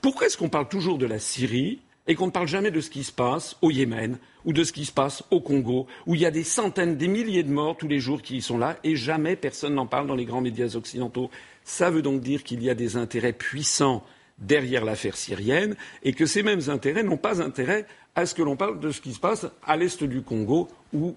Pourquoi 0.00 0.26
est-ce 0.26 0.36
qu'on 0.36 0.48
parle 0.48 0.68
toujours 0.68 0.98
de 0.98 1.06
la 1.06 1.18
Syrie 1.18 1.80
et 2.06 2.14
qu'on 2.14 2.26
ne 2.26 2.32
parle 2.32 2.48
jamais 2.48 2.70
de 2.70 2.80
ce 2.80 2.90
qui 2.90 3.04
se 3.04 3.12
passe 3.12 3.56
au 3.62 3.70
Yémen 3.70 4.18
ou 4.44 4.52
de 4.52 4.64
ce 4.64 4.72
qui 4.72 4.84
se 4.84 4.92
passe 4.92 5.22
au 5.30 5.40
Congo, 5.40 5.86
où 6.06 6.16
il 6.16 6.20
y 6.20 6.26
a 6.26 6.32
des 6.32 6.42
centaines, 6.42 6.96
des 6.96 7.06
milliers 7.06 7.44
de 7.44 7.52
morts 7.52 7.76
tous 7.76 7.86
les 7.86 8.00
jours 8.00 8.22
qui 8.22 8.38
y 8.38 8.42
sont 8.42 8.58
là, 8.58 8.76
et 8.82 8.96
jamais 8.96 9.36
personne 9.36 9.74
n'en 9.74 9.86
parle 9.86 10.08
dans 10.08 10.16
les 10.16 10.24
grands 10.24 10.40
médias 10.40 10.74
occidentaux? 10.74 11.30
Ça 11.62 11.90
veut 11.90 12.02
donc 12.02 12.20
dire 12.20 12.42
qu'il 12.42 12.62
y 12.62 12.70
a 12.70 12.74
des 12.74 12.96
intérêts 12.96 13.32
puissants 13.32 14.04
derrière 14.38 14.84
l'affaire 14.84 15.16
syrienne 15.16 15.76
et 16.02 16.12
que 16.12 16.26
ces 16.26 16.42
mêmes 16.42 16.68
intérêts 16.68 17.02
n'ont 17.02 17.16
pas 17.16 17.42
intérêt 17.42 17.86
à 18.14 18.26
ce 18.26 18.34
que 18.34 18.42
l'on 18.42 18.56
parle 18.56 18.78
de 18.78 18.90
ce 18.90 19.00
qui 19.00 19.12
se 19.12 19.20
passe 19.20 19.46
à 19.66 19.76
l'est 19.76 20.02
du 20.04 20.22
Congo 20.22 20.68
ou, 20.92 21.14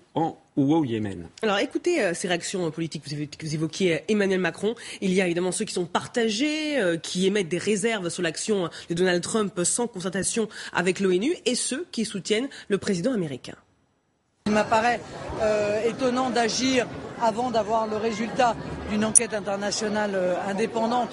au 0.56 0.86
Yémen. 0.86 1.28
Alors 1.42 1.58
écoutez 1.58 2.02
euh, 2.02 2.14
ces 2.14 2.30
réactions 2.30 2.72
politiques. 2.72 3.04
Vous, 3.42 3.56
évoquiez 3.56 3.96
euh, 3.96 4.00
Emmanuel 4.08 4.40
Macron. 4.40 4.76
Il 5.02 5.14
y 5.14 5.20
a 5.20 5.26
évidemment 5.26 5.52
ceux 5.52 5.66
qui 5.66 5.74
sont 5.74 5.86
partagés, 5.86 6.80
euh, 6.80 6.98
qui 6.98 7.28
émettent 7.28 7.50
des 7.50 7.58
réserves 7.58 8.08
sur 8.08 8.24
l'action 8.24 8.70
de 8.90 8.94
Donald 8.94 9.22
Trump 9.22 9.60
sans 9.66 9.88
concertation 9.88 10.48
avec 10.72 11.02
l'ONU, 11.02 11.36
et 11.46 11.56
ceux 11.56 11.86
qui 11.92 12.06
soutiennent 12.06 12.48
le 12.70 12.78
président 12.78 13.14
américain. 13.14 13.56
Il 14.46 14.54
m'apparaît 14.54 15.02
étonnant 15.88 16.30
d'agir 16.30 16.88
avant 17.20 17.50
d'avoir 17.50 17.88
le 17.88 17.98
résultat 17.98 18.56
d'une 18.92 19.04
enquête 19.04 19.34
internationale 19.34 20.38
indépendante 20.48 21.10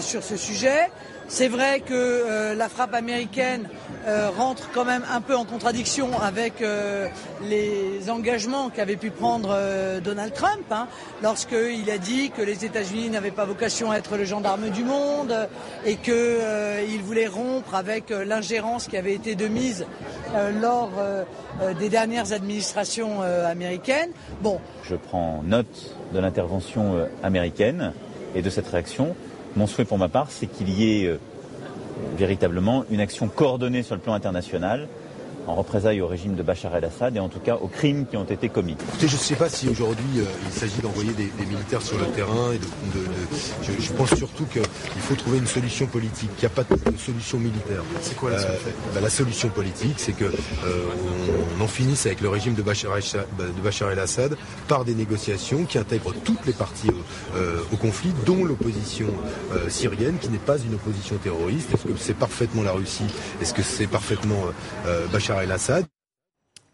sur 0.00 0.24
ce 0.24 0.36
sujet. 0.36 0.88
C'est 1.28 1.48
vrai 1.48 1.80
que 1.80 1.92
euh, 1.92 2.54
la 2.54 2.68
frappe 2.68 2.94
américaine 2.94 3.68
euh, 4.06 4.28
rentre 4.36 4.70
quand 4.72 4.84
même 4.84 5.02
un 5.10 5.20
peu 5.20 5.34
en 5.34 5.44
contradiction 5.44 6.20
avec 6.20 6.60
euh, 6.60 7.08
les 7.48 8.10
engagements 8.10 8.68
qu'avait 8.68 8.96
pu 8.96 9.10
prendre 9.10 9.56
Donald 10.04 10.32
Trump, 10.34 10.64
hein, 10.70 10.88
lorsqu'il 11.22 11.90
a 11.90 11.98
dit 11.98 12.30
que 12.30 12.42
les 12.42 12.64
États-Unis 12.64 13.10
n'avaient 13.10 13.30
pas 13.30 13.44
vocation 13.44 13.90
à 13.90 13.96
être 13.96 14.16
le 14.16 14.24
gendarme 14.24 14.70
du 14.70 14.84
monde 14.84 15.48
et 15.86 15.96
qu'il 15.96 17.02
voulait 17.02 17.26
rompre 17.26 17.74
avec 17.74 18.10
l'ingérence 18.10 18.88
qui 18.88 18.96
avait 18.96 19.14
été 19.14 19.34
de 19.34 19.48
mise 19.48 19.86
lors 20.60 20.90
des 21.78 21.88
dernières 21.88 22.32
administrations 22.32 23.22
américaines. 23.22 24.10
Bon. 24.40 24.60
Je 24.84 24.96
prends 24.96 25.42
note 25.44 25.96
de 26.12 26.18
l'intervention 26.18 27.06
américaine 27.22 27.92
et 28.34 28.42
de 28.42 28.50
cette 28.50 28.68
réaction. 28.68 29.14
Mon 29.56 29.66
souhait 29.66 29.84
pour 29.84 29.98
ma 29.98 30.08
part, 30.08 30.30
c'est 30.30 30.46
qu'il 30.46 30.70
y 30.70 31.02
ait 31.02 31.06
euh, 31.06 31.18
véritablement 32.16 32.84
une 32.90 33.00
action 33.00 33.28
coordonnée 33.28 33.82
sur 33.82 33.94
le 33.94 34.00
plan 34.00 34.14
international 34.14 34.88
en 35.46 35.54
représailles 35.54 36.00
au 36.00 36.06
régime 36.06 36.34
de 36.34 36.42
Bachar 36.42 36.74
el-Assad 36.76 37.16
et 37.16 37.20
en 37.20 37.28
tout 37.28 37.40
cas 37.40 37.56
aux 37.56 37.68
crimes 37.68 38.06
qui 38.06 38.16
ont 38.16 38.24
été 38.24 38.48
commis. 38.48 38.76
je 39.00 39.04
ne 39.04 39.10
sais 39.10 39.34
pas 39.34 39.48
si 39.48 39.68
aujourd'hui 39.68 40.18
euh, 40.18 40.24
il 40.46 40.52
s'agit 40.52 40.80
d'envoyer 40.80 41.12
des, 41.12 41.30
militaires 41.46 41.82
sur 41.82 41.98
le 41.98 42.06
terrain. 42.06 42.52
Et 42.52 42.58
de, 42.58 43.78
je, 43.78 43.92
pense 43.92 44.14
surtout 44.14 44.44
qu'il 44.46 44.62
faut 45.00 45.14
trouver 45.14 45.38
une 45.38 45.46
solution 45.46 45.86
politique. 45.86 46.30
Il 46.38 46.40
n'y 46.40 46.46
a 46.46 46.50
pas 46.50 46.64
de 46.64 46.96
solution 46.96 47.38
militaire. 47.38 47.82
C'est 48.00 48.16
quoi 48.16 48.30
la 48.30 48.38
solution 48.38 48.68
euh, 48.68 48.94
bah, 48.94 49.00
La 49.00 49.10
solution 49.10 49.48
politique, 49.48 49.94
c'est 49.98 50.12
que 50.12 50.24
euh, 50.24 50.30
on, 51.58 51.62
en 51.62 51.66
finisse 51.66 52.06
avec 52.06 52.20
le 52.20 52.28
régime 52.28 52.54
de 52.54 52.62
Bachar, 52.62 52.96
el-Assad 53.90 54.36
par 54.68 54.84
des 54.84 54.94
négociations 54.94 55.64
qui 55.64 55.78
intègrent 55.78 56.14
toutes 56.24 56.44
les 56.46 56.52
parties 56.52 56.88
au, 57.72 57.76
conflit, 57.76 58.12
dont 58.26 58.44
l'opposition 58.44 59.06
syrienne, 59.68 60.16
qui 60.20 60.28
n'est 60.28 60.38
pas 60.38 60.58
une 60.58 60.74
opposition 60.74 61.16
terroriste. 61.16 61.68
Est-ce 61.72 61.84
que 61.84 61.98
c'est 61.98 62.14
parfaitement 62.14 62.62
la 62.62 62.72
Russie? 62.72 63.04
Est-ce 63.40 63.54
que 63.54 63.62
c'est 63.62 63.86
parfaitement 63.86 64.42
Bachar 65.12 65.31
el-Assad. 65.40 65.91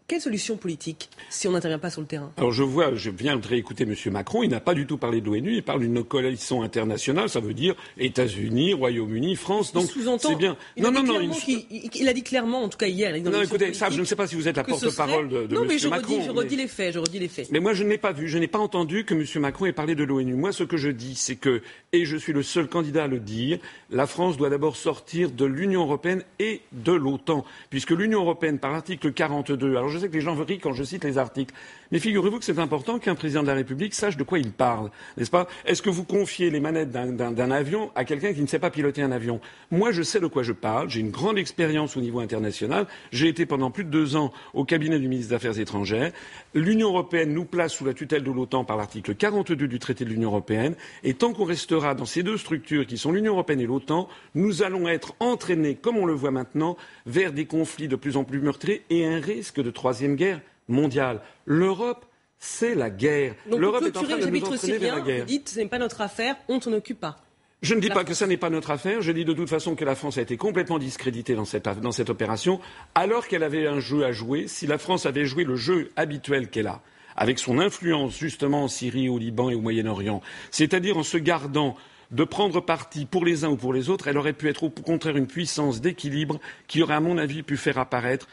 Quelle 0.09 0.21
solution 0.21 0.57
politique 0.57 1.07
si 1.29 1.47
on 1.47 1.51
n'intervient 1.51 1.77
pas 1.77 1.91
sur 1.91 2.01
le 2.01 2.07
terrain? 2.07 2.31
Alors 2.37 2.51
je 2.51 2.63
vois, 2.63 2.95
je 2.95 3.11
viens 3.11 3.37
de 3.37 3.45
réécouter 3.45 3.83
M. 3.83 3.93
Macron, 4.11 4.41
il 4.41 4.49
n'a 4.49 4.59
pas 4.59 4.73
du 4.73 4.87
tout 4.87 4.97
parlé 4.97 5.21
de 5.21 5.27
l'ONU, 5.27 5.53
il 5.53 5.61
parle 5.61 5.81
d'une 5.81 6.03
coalition 6.03 6.63
internationale, 6.63 7.29
ça 7.29 7.39
veut 7.39 7.53
dire 7.53 7.75
États-Unis, 7.99 8.73
Royaume-Uni, 8.73 9.35
France, 9.35 9.71
donc 9.71 9.87
c'est 10.19 10.35
bien. 10.35 10.57
Il 10.75 10.81
non, 10.81 10.91
non, 10.91 11.03
non, 11.03 11.21
il, 11.21 12.09
a 12.09 12.13
dit 12.13 12.23
clairement, 12.23 12.63
en 12.63 12.69
tout 12.69 12.79
cas 12.79 12.87
hier. 12.87 13.15
non, 13.21 13.39
écoutez, 13.43 13.71
ça, 13.75 13.91
je 13.91 13.99
ne 13.99 14.03
sais 14.03 14.15
pas 14.15 14.25
si 14.25 14.33
vous 14.33 14.47
êtes 14.47 14.57
la 14.57 14.63
porte-parole 14.63 15.29
de, 15.29 15.45
de 15.45 15.53
non, 15.53 15.61
M. 15.61 15.67
mais 15.67 15.77
je 15.77 15.87
Macron. 15.87 16.15
Redis, 16.15 16.25
je 16.25 16.31
redis 16.31 16.55
les 16.55 16.67
faits, 16.67 16.93
je 16.95 16.99
redis 16.99 17.19
les 17.19 17.27
faits. 17.27 17.51
Mais 17.51 17.59
moi, 17.59 17.73
je 17.73 17.83
n'ai 17.83 17.99
pas 17.99 18.11
vu, 18.11 18.27
je 18.27 18.39
n'ai 18.39 18.47
pas 18.47 18.57
entendu 18.57 19.05
que 19.05 19.13
M. 19.13 19.23
Macron 19.39 19.67
ait 19.67 19.73
parlé 19.73 19.93
de 19.93 20.03
l'ONU. 20.03 20.33
Moi, 20.33 20.51
ce 20.53 20.63
que 20.63 20.77
je 20.77 20.89
dis, 20.89 21.13
c'est 21.13 21.35
que, 21.35 21.61
et 21.93 22.05
je 22.05 22.17
suis 22.17 22.33
le 22.33 22.41
seul 22.41 22.67
candidat 22.67 23.03
à 23.03 23.07
le 23.07 23.19
dire, 23.19 23.59
la 23.91 24.07
France 24.07 24.37
doit 24.37 24.49
d'abord 24.49 24.75
sortir 24.75 25.29
de 25.29 25.45
l'Union 25.45 25.81
européenne 25.81 26.23
et 26.39 26.61
de 26.71 26.93
l'OTAN, 26.93 27.45
puisque 27.69 27.91
l'Union 27.91 28.21
européenne, 28.21 28.57
par 28.57 28.71
l'article 28.71 29.13
42, 29.13 29.69
alors 29.69 29.89
je 29.89 29.98
sais 29.99 30.09
que 30.09 30.13
les 30.13 30.21
gens 30.21 30.35
rient 30.35 30.59
quand 30.59 30.73
je 30.73 30.83
cite 30.83 31.03
les 31.03 31.17
articles. 31.17 31.53
Mais 31.91 31.99
figurez-vous 31.99 32.37
que 32.37 32.45
c'est 32.45 32.59
important 32.59 32.99
qu'un 32.99 33.15
président 33.15 33.41
de 33.41 33.47
la 33.47 33.55
République 33.55 33.95
sache 33.95 34.15
de 34.15 34.23
quoi 34.23 34.37
il 34.37 34.51
parle, 34.51 34.91
n'est-ce 35.17 35.31
pas? 35.31 35.47
Est-ce 35.65 35.81
que 35.81 35.89
vous 35.89 36.03
confiez 36.03 36.51
les 36.51 36.59
manettes 36.59 36.91
d'un 36.91 37.51
avion 37.51 37.91
à 37.95 38.05
quelqu'un 38.05 38.31
qui 38.33 38.41
ne 38.41 38.47
sait 38.47 38.59
pas 38.59 38.69
piloter 38.69 39.01
un 39.01 39.11
avion? 39.11 39.41
Moi, 39.71 39.91
je 39.91 40.03
sais 40.03 40.19
de 40.19 40.27
quoi 40.27 40.43
je 40.43 40.53
parle. 40.53 40.89
J'ai 40.89 40.99
une 40.99 41.09
grande 41.09 41.39
expérience 41.39 41.97
au 41.97 42.01
niveau 42.01 42.19
international. 42.19 42.85
J'ai 43.11 43.27
été 43.27 43.47
pendant 43.47 43.71
plus 43.71 43.83
de 43.83 43.89
deux 43.89 44.15
ans 44.15 44.31
au 44.53 44.65
cabinet 44.65 44.99
du 44.99 45.07
ministre 45.07 45.29
des 45.29 45.35
Affaires 45.35 45.59
étrangères. 45.59 46.11
L'Union 46.53 46.89
européenne 46.89 47.33
nous 47.33 47.45
place 47.45 47.73
sous 47.73 47.85
la 47.85 47.93
tutelle 47.93 48.23
de 48.23 48.31
l'OTAN 48.31 48.65
par 48.65 48.77
l'article 48.77 49.15
42 49.15 49.67
du 49.67 49.79
traité 49.79 50.05
de 50.05 50.09
l'Union 50.09 50.29
européenne. 50.29 50.75
Et 51.03 51.15
tant 51.15 51.33
qu'on 51.33 51.45
restera 51.45 51.95
dans 51.95 52.05
ces 52.05 52.21
deux 52.21 52.37
structures 52.37 52.85
qui 52.85 52.99
sont 52.99 53.11
l'Union 53.11 53.33
européenne 53.33 53.61
et 53.61 53.65
l'OTAN, 53.67 54.07
nous 54.35 54.61
allons 54.61 54.87
être 54.87 55.15
entraînés, 55.19 55.75
comme 55.75 55.97
on 55.97 56.05
le 56.05 56.13
voit 56.13 56.31
maintenant, 56.31 56.77
vers 57.07 57.33
des 57.33 57.45
conflits 57.45 57.87
de 57.87 57.95
plus 57.95 58.15
en 58.15 58.23
plus 58.23 58.39
meurtriers 58.39 58.83
et 58.91 59.05
un 59.05 59.19
risque 59.19 59.61
de 59.61 59.71
troisième 59.71 60.15
guerre 60.15 60.39
mondiale. 60.69 61.21
L'Europe, 61.45 62.05
c'est 62.37 62.75
la 62.75 62.89
guerre. 62.89 63.35
L'Europe 63.49 63.83
est 63.83 63.97
en 63.97 64.03
train 64.03 64.17
de 64.17 64.25
nous 64.25 64.43
entraîner 64.43 64.77
vers 64.77 64.95
la 64.95 65.01
guerre. 65.01 65.19
Vous 65.21 65.25
dites, 65.25 65.49
ce 65.49 65.59
n'est 65.59 65.67
pas 65.67 65.79
notre 65.79 66.01
affaire, 66.01 66.35
on 66.47 66.55
ne 66.55 66.61
s'en 66.61 66.73
occupe 66.73 66.99
pas. 66.99 67.17
Je 67.61 67.75
ne 67.75 67.81
dis 67.81 67.89
pas 67.89 68.05
que 68.05 68.13
ce 68.13 68.23
n'est 68.23 68.37
pas 68.37 68.49
notre 68.49 68.71
affaire, 68.71 69.01
je 69.01 69.11
dis 69.11 69.25
de 69.25 69.33
toute 69.33 69.49
façon 69.49 69.75
que 69.75 69.83
la 69.83 69.95
France 69.95 70.17
a 70.17 70.21
été 70.21 70.37
complètement 70.37 70.79
discréditée 70.79 71.35
dans 71.35 71.43
cette, 71.43 71.67
dans 71.81 71.91
cette 71.91 72.09
opération, 72.09 72.61
alors 72.95 73.27
qu'elle 73.27 73.43
avait 73.43 73.67
un 73.67 73.81
jeu 73.81 74.05
à 74.05 74.13
jouer. 74.13 74.47
Si 74.47 74.65
la 74.65 74.77
France 74.77 75.05
avait 75.05 75.25
joué 75.25 75.43
le 75.43 75.57
jeu 75.57 75.91
habituel 75.97 76.49
qu'elle 76.49 76.67
a, 76.67 76.81
avec 77.17 77.37
son 77.37 77.59
influence 77.59 78.17
justement 78.17 78.63
en 78.63 78.67
Syrie, 78.69 79.09
au 79.09 79.17
Liban 79.17 79.49
et 79.49 79.55
au 79.55 79.59
Moyen-Orient, 79.59 80.21
c'est-à-dire 80.51 80.97
en 80.97 81.03
se 81.03 81.17
gardant 81.17 81.75
de 82.11 82.23
prendre 82.23 82.59
parti 82.61 83.05
pour 83.05 83.23
les 83.25 83.43
uns 83.43 83.49
ou 83.49 83.55
pour 83.55 83.73
les 83.73 83.89
autres, 83.89 84.07
elle 84.07 84.17
aurait 84.17 84.33
pu 84.33 84.49
être 84.49 84.63
au 84.63 84.69
contraire 84.69 85.17
une 85.17 85.27
puissance 85.27 85.81
d'équilibre 85.81 86.39
qui 86.67 86.81
aurait, 86.81 86.95
à 86.95 86.99
mon 86.99 87.17
avis, 87.17 87.43
pu 87.43 87.57
faire 87.57 87.77
apparaître 87.77 88.27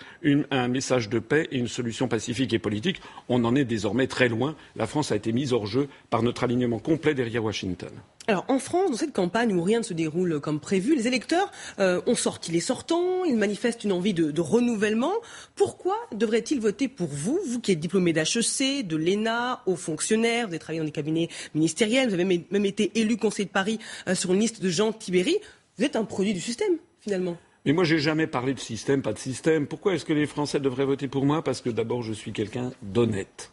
un 0.51 0.69
message 0.69 1.09
de 1.09 1.19
paix 1.19 1.49
et 1.51 1.59
une 1.59 1.69
solution 1.69 2.09
pacifique 2.09 2.53
et 2.53 2.59
politique. 2.59 3.01
On 3.29 3.45
en 3.45 3.55
est 3.55 3.65
désormais 3.65 4.07
très 4.07 4.29
loin. 4.29 4.55
La 4.77 4.87
France 4.87 5.13
a 5.13 5.17
été 5.17 5.33
mise 5.33 5.53
hors 5.53 5.67
jeu 5.67 5.89
par 6.11 6.23
notre 6.23 6.45
alignement 6.45 6.79
complet 6.79 7.15
derrière 7.15 7.45
Washington. 7.45 7.91
Alors 8.29 8.45
en 8.49 8.59
France, 8.59 8.91
dans 8.91 8.97
cette 8.97 9.13
campagne 9.13 9.55
où 9.55 9.63
rien 9.63 9.79
ne 9.79 9.85
se 9.85 9.95
déroule 9.95 10.41
comme 10.41 10.59
prévu, 10.59 10.97
les 10.97 11.07
électeurs 11.07 11.53
euh, 11.79 12.01
ont 12.07 12.17
sorti 12.17 12.51
les 12.51 12.61
sortants, 12.61 13.25
ils 13.25 13.37
manifestent 13.37 13.85
une 13.85 13.93
envie 13.93 14.15
de, 14.15 14.41
renouvellement. 14.41 15.13
Pourquoi 15.55 15.97
devraient-ils 16.13 16.61
voter 16.61 16.89
pour 16.89 17.07
vous, 17.07 17.39
vous 17.47 17.61
qui 17.61 17.71
êtes 17.71 17.79
diplômé 17.79 18.13
d'HEC, 18.13 18.85
de 18.85 18.97
l'ENA, 18.97 19.63
haut 19.67 19.77
fonctionnaire, 19.77 20.47
vous 20.47 20.55
avez 20.55 20.59
travaillé 20.59 20.81
dans 20.81 20.87
des 20.87 20.93
cabinets 20.93 21.29
ministériels, 21.55 22.09
vous 22.09 22.15
avez 22.15 22.45
même 22.51 22.67
été 22.67 22.91
élu 22.97 23.17
conseiller 23.17 23.47
de 23.47 23.53
Paris 23.53 23.79
euh, 24.09 24.17
sur 24.17 24.33
une 24.35 24.41
liste 24.41 24.61
de 24.61 24.69
Jean 24.69 24.93
Tibéry. 24.93 25.39
Vous 25.79 25.85
êtes 25.85 25.95
un 25.95 26.05
produit 26.05 26.35
du 26.35 26.41
système, 26.41 26.79
finalement. 27.01 27.37
Mais 27.65 27.73
moi, 27.73 27.85
j'ai 27.85 27.99
jamais 27.99 28.27
parlé 28.27 28.55
de 28.55 28.61
système, 28.61 29.03
pas 29.03 29.13
de 29.13 29.19
système. 29.19 29.69
Pourquoi 29.69 29.95
est-ce 29.95 30.05
que 30.05 30.13
les 30.13 30.27
Français 30.27 30.59
devraient 30.59 30.85
voter 30.85 31.07
pour 31.07 31.25
moi? 31.25 31.43
Parce 31.43 31.61
que 31.61 31.71
d'abord, 31.71 32.03
je 32.03 32.13
suis 32.13 32.33
quelqu'un 32.33 32.73
d'honnête. 32.83 33.53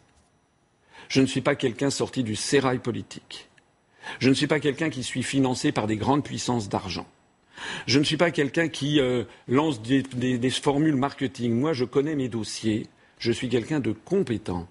Je 1.08 1.20
ne 1.20 1.26
suis 1.26 1.42
pas 1.42 1.54
quelqu'un 1.54 1.90
sorti 1.90 2.24
du 2.24 2.34
sérail 2.34 2.78
politique. 2.78 3.48
Je 4.18 4.28
ne 4.28 4.34
suis 4.34 4.46
pas 4.46 4.60
quelqu'un 4.60 4.90
qui 4.90 5.02
suis 5.02 5.22
financé 5.22 5.72
par 5.72 5.86
des 5.86 5.96
grandes 5.96 6.24
puissances 6.24 6.68
d'argent. 6.68 7.06
Je 7.86 7.98
ne 7.98 8.04
suis 8.04 8.16
pas 8.16 8.30
quelqu'un 8.30 8.68
qui 8.68 9.00
euh, 9.00 9.24
lance 9.48 9.80
des, 9.82 10.50
formules 10.50 10.96
marketing. 10.96 11.52
Moi, 11.52 11.72
je 11.72 11.84
connais 11.84 12.16
mes 12.16 12.28
dossiers. 12.28 12.86
Je 13.18 13.32
suis 13.32 13.48
quelqu'un 13.48 13.80
de 13.80 13.92
compétent. 13.92 14.68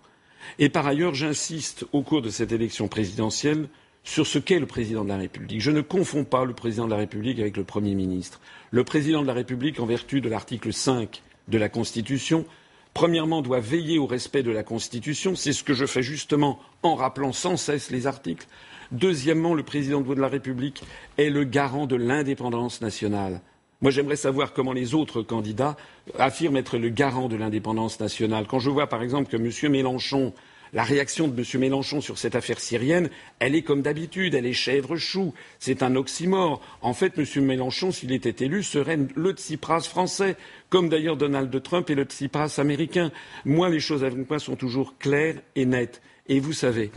Et 0.59 0.69
par 0.69 0.85
ailleurs, 0.85 1.15
j'insiste 1.15 1.85
au 1.93 2.01
cours 2.01 2.21
de 2.21 2.29
cette 2.29 2.51
élection 2.51 2.87
présidentielle 2.87 3.67
sur 4.03 4.27
ce 4.27 4.37
qu'est 4.37 4.59
le 4.59 4.65
président 4.65 5.03
de 5.03 5.09
la 5.09 5.17
République. 5.17 5.61
Je 5.61 5.71
ne 5.71 5.81
confonds 5.81 6.25
pas 6.25 6.43
le 6.43 6.53
président 6.53 6.85
de 6.85 6.91
la 6.91 6.97
République 6.97 7.39
avec 7.39 7.55
le 7.55 7.63
Premier 7.63 7.95
ministre. 7.95 8.41
Le 8.71 8.83
président 8.83 9.21
de 9.21 9.27
la 9.27 9.33
République, 9.33 9.79
en 9.79 9.85
vertu 9.85 10.19
de 10.19 10.27
l'article 10.27 10.73
5 10.73 11.21
de 11.47 11.57
la 11.57 11.69
Constitution, 11.69 12.45
premièrement, 12.93 13.41
doit 13.41 13.61
veiller 13.61 13.97
au 13.99 14.05
respect 14.05 14.43
de 14.43 14.51
la 14.51 14.63
Constitution. 14.63 15.35
C'est 15.35 15.53
ce 15.53 15.63
que 15.63 15.73
je 15.73 15.85
fais 15.85 16.03
justement 16.03 16.59
en 16.83 16.95
rappelant 16.95 17.31
sans 17.31 17.55
cesse 17.55 17.91
les 17.91 18.05
articles. 18.05 18.45
Deuxièmement, 18.93 19.55
le 19.55 19.63
président 19.63 20.01
de 20.01 20.13
la 20.13 20.27
République 20.27 20.83
est 21.17 21.31
le 21.31 21.43
garant 21.43 21.87
de 21.87 21.95
l'indépendance 21.95 22.79
nationale. 22.79 23.41
Moi, 23.81 23.89
j'aimerais 23.91 24.15
savoir 24.15 24.53
comment 24.53 24.71
les 24.71 24.93
autres 24.93 25.23
candidats 25.23 25.75
affirment 26.17 26.57
être 26.57 26.77
le 26.77 26.89
garant 26.89 27.27
de 27.27 27.35
l'indépendance 27.35 27.99
nationale. 27.99 28.45
Quand 28.47 28.59
je 28.59 28.69
vois, 28.69 28.87
par 28.87 29.01
exemple, 29.01 29.29
que 29.29 29.35
M. 29.35 29.71
Mélenchon, 29.71 30.31
la 30.73 30.83
réaction 30.83 31.27
de 31.27 31.37
M. 31.37 31.59
Mélenchon 31.59 32.01
sur 32.01 32.19
cette 32.19 32.35
affaire 32.35 32.59
syrienne, 32.59 33.09
elle 33.39 33.55
est 33.55 33.63
comme 33.63 33.81
d'habitude, 33.81 34.35
elle 34.35 34.45
est 34.45 34.53
chèvre-chou. 34.53 35.33
C'est 35.57 35.81
un 35.81 35.95
oxymore. 35.95 36.61
En 36.81 36.93
fait, 36.93 37.17
M. 37.17 37.43
Mélenchon, 37.43 37.91
s'il 37.91 38.11
était 38.11 38.45
élu, 38.45 38.61
serait 38.61 38.99
le 39.15 39.31
Tsipras 39.31 39.81
français, 39.81 40.37
comme 40.69 40.87
d'ailleurs 40.87 41.17
Donald 41.17 41.63
Trump 41.63 41.89
est 41.89 41.95
le 41.95 42.03
Tsipras 42.03 42.55
américain. 42.59 43.11
Moi, 43.43 43.69
les 43.69 43.79
choses 43.79 44.03
avec 44.03 44.29
moi 44.29 44.37
sont 44.37 44.55
toujours 44.55 44.97
claires 44.99 45.41
et 45.55 45.65
nettes. 45.65 46.01
Et 46.27 46.39
vous 46.39 46.53
savez, 46.53 46.91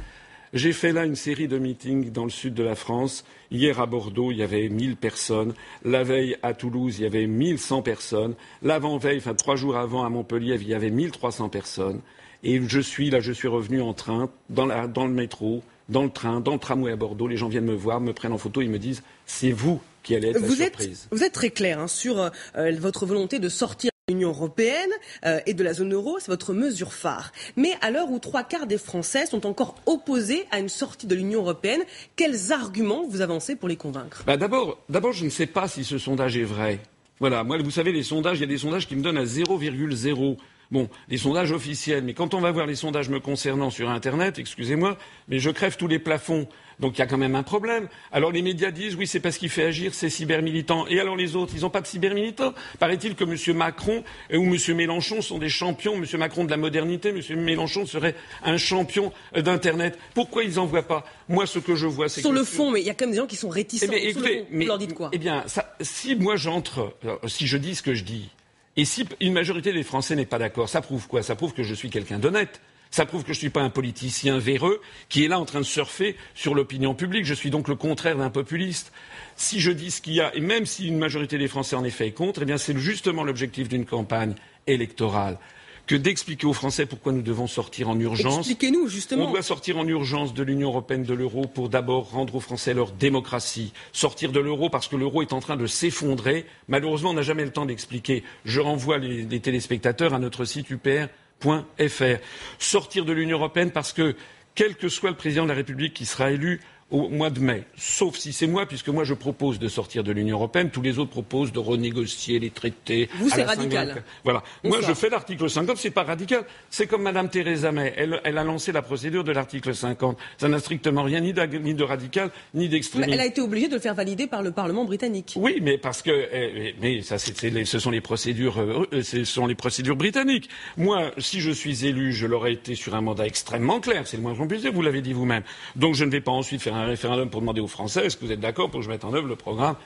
j'ai 0.57 0.73
fait 0.73 0.93
là 0.93 1.05
une 1.05 1.17
série 1.17 1.49
de 1.49 1.59
meetings 1.59 2.11
dans 2.11 2.25
le 2.25 2.31
sud 2.31 2.55
de 2.55 2.63
la 2.63 2.75
France. 2.75 3.25
Hier 3.51 3.81
à 3.81 3.87
Bordeaux, 3.87 4.33
il 4.33 4.39
y 4.39 4.43
avait 4.43 4.69
1000 4.69 4.97
personnes. 4.97 5.55
La 5.85 6.03
veille 6.03 6.37
à 6.43 6.55
Toulouse, 6.55 6.99
il 6.99 7.03
y 7.03 7.07
avait 7.07 7.27
1100 7.27 7.83
personnes. 7.83 8.35
L'avant-veille, 8.63 9.19
enfin 9.19 9.35
trois 9.35 9.57
jours 9.57 9.77
avant 9.77 10.05
à 10.05 10.09
Montpellier, 10.09 10.57
il 10.61 10.69
y 10.69 10.75
avait 10.75 10.91
1300 10.91 11.49
personnes. 11.49 12.01
Et 12.43 12.61
je 12.67 12.81
suis 12.81 13.11
là, 13.11 13.21
je 13.21 13.33
suis 13.33 13.49
revenu 13.49 13.81
en 13.83 13.93
train, 13.93 14.31
dans, 14.51 14.67
le 14.67 15.13
métro, 15.13 15.63
dans 15.89 16.05
le 16.05 16.11
train, 16.11 16.41
dans 16.41 16.55
le 16.55 16.59
tramway 16.59 16.93
à 16.93 16.97
Bordeaux. 16.97 17.29
Les 17.29 17.37
gens 17.37 17.49
viennent 17.49 17.65
me 17.65 17.75
voir, 17.75 18.01
me 18.01 18.13
prennent 18.13 18.33
en 18.33 18.39
photo, 18.39 18.63
ils 18.63 18.71
me 18.71 18.79
disent 18.79 19.03
c'est 19.27 19.53
vous 19.53 19.81
qui 20.03 20.15
allez 20.15 20.29
être 20.29 20.41
la 20.41 20.49
surprise. 20.49 21.09
vous 21.11 21.25
êtes 21.25 21.33
très 21.33 21.51
clair 21.51 21.81
hein, 21.81 21.89
sur 21.89 22.31
euh, 22.57 22.73
votre 22.79 23.07
volonté 23.07 23.41
de 23.41 23.49
sortir 23.49 23.91
l'Union 24.09 24.29
européenne 24.29 24.91
euh, 25.25 25.41
et 25.47 25.55
de 25.55 25.65
la 25.65 25.73
zone 25.73 25.93
euro, 25.93 26.19
c'est 26.21 26.31
votre 26.31 26.53
mesure 26.53 26.93
phare. 26.93 27.33
Mais 27.57 27.73
à 27.81 27.91
l'heure 27.91 28.09
où 28.09 28.21
trois 28.21 28.45
quarts 28.45 28.69
des 28.69 28.79
Français 28.79 29.27
sont 29.27 29.45
encore 29.47 29.75
opposés 29.85 30.45
à 30.53 30.61
une 30.61 30.69
sortie 30.69 31.09
de 31.09 31.15
l'Union 31.17 31.41
européenne, 31.41 31.81
quels 32.15 32.53
arguments 32.53 33.05
vous 33.09 33.21
avancez 33.21 33.57
pour 33.57 33.69
les 33.69 33.75
convaincre? 33.75 34.23
Bah 34.25 34.37
D'abord, 34.37 34.79
je 35.11 35.25
ne 35.25 35.29
sais 35.29 35.47
pas 35.47 35.67
si 35.67 35.83
ce 35.83 35.99
sondage 35.99 36.37
est 36.37 36.45
vrai. 36.45 36.79
Voilà, 37.19 37.43
moi, 37.43 37.59
vous 37.59 37.73
savez, 37.73 37.91
les 37.91 38.05
sondages, 38.05 38.39
il 38.39 38.43
y 38.43 38.45
a 38.45 38.47
des 38.47 38.59
sondages 38.59 38.87
qui 38.87 38.95
me 38.95 39.03
donnent 39.03 39.19
à 39.19 39.25
0,0. 39.25 40.37
Bon, 40.71 40.89
les 41.09 41.19
sondages 41.19 41.53
officiels, 41.53 42.03
mais 42.03 42.15
quand 42.15 42.35
on 42.35 42.41
va 42.41 42.51
voir 42.51 42.67
les 42.67 42.75
sondages 42.75 43.09
me 43.09 43.21
concernant 43.21 43.71
sur 43.71 43.89
Internet, 43.89 44.39
excusez-moi, 44.39 44.97
mais 45.29 45.39
je 45.39 45.51
crève 45.51 45.77
tous 45.77 45.87
les 45.87 45.99
plafonds. 45.99 46.49
Donc 46.81 46.97
il 46.97 46.99
y 46.99 47.03
a 47.03 47.07
quand 47.07 47.17
même 47.17 47.35
un 47.35 47.43
problème. 47.43 47.89
Alors 48.13 48.33
les 48.33 48.43
médias 48.43 48.71
disent 48.71 48.97
oui, 48.97 49.07
c'est 49.07 49.21
parce 49.21 49.39
qu'il 49.39 49.49
fait 49.49 49.65
agir 49.65 49.95
ces 49.95 50.11
cybermilitants. 50.11 50.87
Et 50.89 51.01
alors 51.01 51.17
les 51.17 51.37
autres, 51.37 51.53
ils 51.57 51.63
n'ont 51.63 51.71
pas 51.71 51.81
de 51.81 51.87
cybermilitants? 51.87 52.53
Paraît-il 52.79 53.15
que 53.15 53.25
M. 53.25 53.57
Macron 53.57 54.05
ou 54.33 54.43
M. 54.43 54.57
Mélenchon 54.75 55.23
sont 55.23 55.39
des 55.39 55.49
champions. 55.49 55.95
M. 55.95 56.05
Macron 56.19 56.45
de 56.45 56.51
la 56.51 56.57
modernité, 56.57 57.11
M. 57.11 57.41
Mélenchon 57.41 57.87
serait 57.87 58.15
un 58.43 58.59
champion 58.59 59.13
d'Internet. 59.35 59.99
Pourquoi 60.15 60.45
ils 60.45 60.57
n'en 60.57 60.67
voient 60.67 60.87
pas? 60.87 61.05
Moi, 61.29 61.47
ce 61.47 61.59
que 61.59 61.75
je 61.75 61.87
vois, 61.87 62.09
c'est 62.09 62.21
sur 62.21 62.33
le 62.33 62.45
fond, 62.45 62.71
mais 62.71 62.81
il 62.81 62.87
y 62.87 62.91
a 62.91 62.95
quand 62.95 63.07
même 63.07 63.13
des 63.13 63.19
gens 63.19 63.27
qui 63.27 63.37
sont 63.37 63.49
réticents. 63.49 63.87
Eh 63.93 64.13
sur 64.13 64.21
le 64.21 64.27
fond, 64.27 64.47
mais, 64.51 64.65
leur 64.67 64.79
dites 64.79 64.95
quoi? 64.95 65.09
Eh 65.13 65.19
bien, 65.19 65.45
si 65.81 66.15
moi 66.15 66.37
j'entre, 66.37 66.95
euh, 67.07 67.17
si 67.27 67.47
je 67.47 67.57
dis 67.57 67.75
ce 67.75 67.83
que 67.83 67.95
je 67.95 68.05
dis, 68.05 68.29
et 68.77 68.85
si 68.85 69.07
une 69.21 69.33
majorité 69.33 69.73
des 69.73 69.83
Français 69.83 70.17
n'est 70.17 70.27
pas 70.27 70.39
d'accord, 70.39 70.69
ça 70.69 70.81
prouve 70.81 71.07
quoi? 71.09 71.23
Ça 71.23 71.35
prouve 71.35 71.55
que 71.55 71.63
je 71.63 71.75
suis 71.75 71.91
quelqu'un 71.91 72.19
d'honnête. 72.19 72.61
Ça 72.91 73.05
prouve 73.05 73.23
que 73.23 73.33
je 73.33 73.39
ne 73.39 73.41
suis 73.41 73.51
pas 73.51 73.63
un 73.63 73.71
politicien 73.71 74.39
véreux 74.39 74.81
qui 75.09 75.25
est 75.25 75.29
là 75.29 75.41
en 75.41 75.45
train 75.45 75.59
de 75.59 75.65
surfer 75.65 76.17
sur 76.35 76.55
l'opinion 76.55 76.95
publique. 76.95 77.25
Je 77.25 77.35
suis 77.35 77.51
donc 77.51 77.69
le 77.69 77.75
contraire 77.75 78.17
d'un 78.17 78.31
populiste. 78.31 78.93
Si 79.35 79.61
je 79.61 79.73
dis 79.73 79.91
ce 79.91 80.01
qu'il 80.01 80.15
y 80.15 80.21
a, 80.21 80.35
et 80.35 80.41
même 80.41 80.67
si 80.67 80.87
une 80.87 80.97
majorité 80.97 81.37
des 81.37 81.49
Français 81.49 81.77
en 81.77 81.85
effet 81.85 82.07
est 82.07 82.13
contre, 82.13 82.43
eh 82.43 82.45
bien 82.45 82.59
c'est 82.59 82.77
justement 82.79 83.25
l'objectif 83.25 83.69
d'une 83.69 83.87
campagne 83.87 84.35
électorale 84.67 85.39
que 85.87 85.95
d'expliquer 85.95 86.47
aux 86.47 86.53
Français 86.53 86.85
pourquoi 86.87 87.13
nous 87.13 87.23
devons 87.23 87.47
sortir 87.47 87.89
en 87.89 87.99
urgence. 87.99 88.39
Expliquez-nous, 88.39 88.89
justement. 88.89 89.27
On 89.27 89.31
doit 89.31 89.43
sortir 89.43 89.79
en 89.79 89.87
urgence 89.87 90.35
de 90.35 90.43
l'Union 90.43 90.69
européenne, 90.69 91.05
de 91.05 91.15
l'euro, 91.15 91.43
pour 91.47 91.69
d'abord 91.69 92.11
rendre 92.11 92.35
aux 92.35 92.41
Français 92.41 92.75
leur 92.75 92.91
démocratie. 92.91 93.73
Sortir 93.93 94.33
de 94.33 94.41
l'euro 94.41 94.69
parce 94.69 94.89
que 94.89 94.97
l'euro 94.97 95.23
est 95.23 95.33
en 95.33 95.41
train 95.41 95.57
de 95.57 95.67
s'effondrer. 95.67 96.45
Malheureusement, 96.69 97.11
on 97.11 97.15
n'a 97.15 97.23
jamais 97.23 97.45
le 97.45 97.53
temps 97.53 97.67
d'expliquer. 97.67 98.25
Je 98.45 98.61
renvoie 98.61 98.99
les, 98.99 99.23
les 99.23 99.41
téléspectateurs 99.41 100.13
à 100.13 100.19
notre 100.19 100.45
site 100.45 100.71
upr.fr. 100.71 102.21
Sortir 102.59 103.05
de 103.05 103.13
l'Union 103.13 103.39
européenne 103.39 103.71
parce 103.71 103.93
que, 103.93 104.17
quel 104.57 104.75
que 104.75 104.89
soit 104.89 105.11
le 105.11 105.17
président 105.17 105.45
de 105.45 105.51
la 105.51 105.55
République 105.55 105.95
qui 105.95 106.07
sera 106.07 106.31
élu, 106.33 106.61
au 106.91 107.09
mois 107.09 107.31
de 107.31 107.41
mai, 107.41 107.65
sauf 107.77 108.17
si 108.17 108.33
c'est 108.33 108.47
moi, 108.47 108.65
puisque 108.65 108.89
moi 108.89 109.03
je 109.03 109.15
propose 109.15 109.59
de 109.59 109.67
sortir 109.67 110.05
de 110.05 110.13
l'Union 110.13 110.37
européenne, 110.37 110.71
tous 110.71 110.83
les 110.83 111.01
autres 111.01 111.11
proposent 111.11 111.53
de 111.53 111.59
renégocier 111.59 112.39
les 112.39 112.51
traités. 112.51 113.09
Vous, 113.19 113.29
c'est 113.29 113.43
radical. 113.43 114.05
Voilà. 114.23 114.45
Moi, 114.63 114.79
je 114.87 114.95
fais 114.95 115.09
l'article 115.09 115.51
50, 115.51 115.77
c'est 115.77 115.91
pas 115.91 116.05
radical. 116.05 116.45
C'est 116.71 116.87
comme 116.87 117.03
Madame 117.03 117.29
Theresa 117.29 117.73
May. 117.73 117.93
Elle, 117.97 118.21
elle, 118.23 118.39
a 118.39 118.45
lancé 118.45 118.71
la 118.71 118.83
procédure 118.83 119.25
de 119.25 119.33
l'article 119.33 119.75
50. 119.75 120.17
Ça 120.39 120.49
n'a 120.49 120.61
strictement 120.61 121.03
rien 121.03 121.21
ni, 121.21 121.35
ni 121.61 121.75
de 121.75 121.83
radical, 121.83 122.31
ni 122.55 122.69
d'extrémiste. 122.69 123.13
Elle 123.13 123.21
a 123.21 123.27
été 123.27 123.41
obligée 123.41 123.67
de 123.67 123.75
le 123.75 123.81
faire 123.81 123.95
valider 123.95 124.29
par 124.29 124.43
le 124.43 124.53
Parlement 124.53 124.85
britannique. 124.85 125.35
Oui, 125.37 125.59
mais 125.61 125.79
parce 125.79 126.03
que, 126.03 126.11
eh, 126.11 126.77
mais 126.81 127.03
ça, 127.03 127.19
ce 127.19 127.79
sont 127.81 127.91
les 127.91 128.01
procédures, 128.01 128.61
euh, 128.61 129.03
ce 129.03 129.25
sont 129.25 129.49
les 129.49 129.57
procédures 129.57 129.97
britanniques. 129.97 130.49
Moi, 130.77 131.11
si 131.19 131.41
je 131.41 131.51
suis 131.51 131.85
élu, 131.85 132.13
je 132.13 132.29
l'aurais 132.29 132.53
été 132.53 132.77
sur 132.77 132.95
un 132.95 133.01
mandat 133.01 133.27
extrêmement 133.27 133.81
clair. 133.81 134.07
C'est 134.07 134.17
le 134.17 134.23
moins 134.23 134.37
qu'on 134.37 134.47
puisse 134.47 134.63
dire. 134.63 134.73
Vous 134.73 134.83
l'avez 134.83 135.03
dit 135.03 135.13
vous-même. 135.13 135.43
Donc, 135.75 135.95
je 135.97 136.05
ne 136.05 136.11
vais 136.11 136.21
pas 136.21 136.31
ensuite 136.31 136.63
faire 136.63 136.76
un 136.77 136.87
référendum 136.87 137.31
pour 137.31 137.41
demander 137.41 137.61
aux 137.61 137.67
Français 137.67 138.07
est-ce 138.07 138.17
que 138.17 138.25
vous 138.25 138.33
êtes 138.33 138.41
d'accord 138.41 138.71
pour 138.71 138.81
que 138.81 138.85
je 138.87 138.91
mette 138.91 139.05
en 139.05 139.15
œuvre 139.15 139.29
le 139.29 139.37
programme 139.37 139.77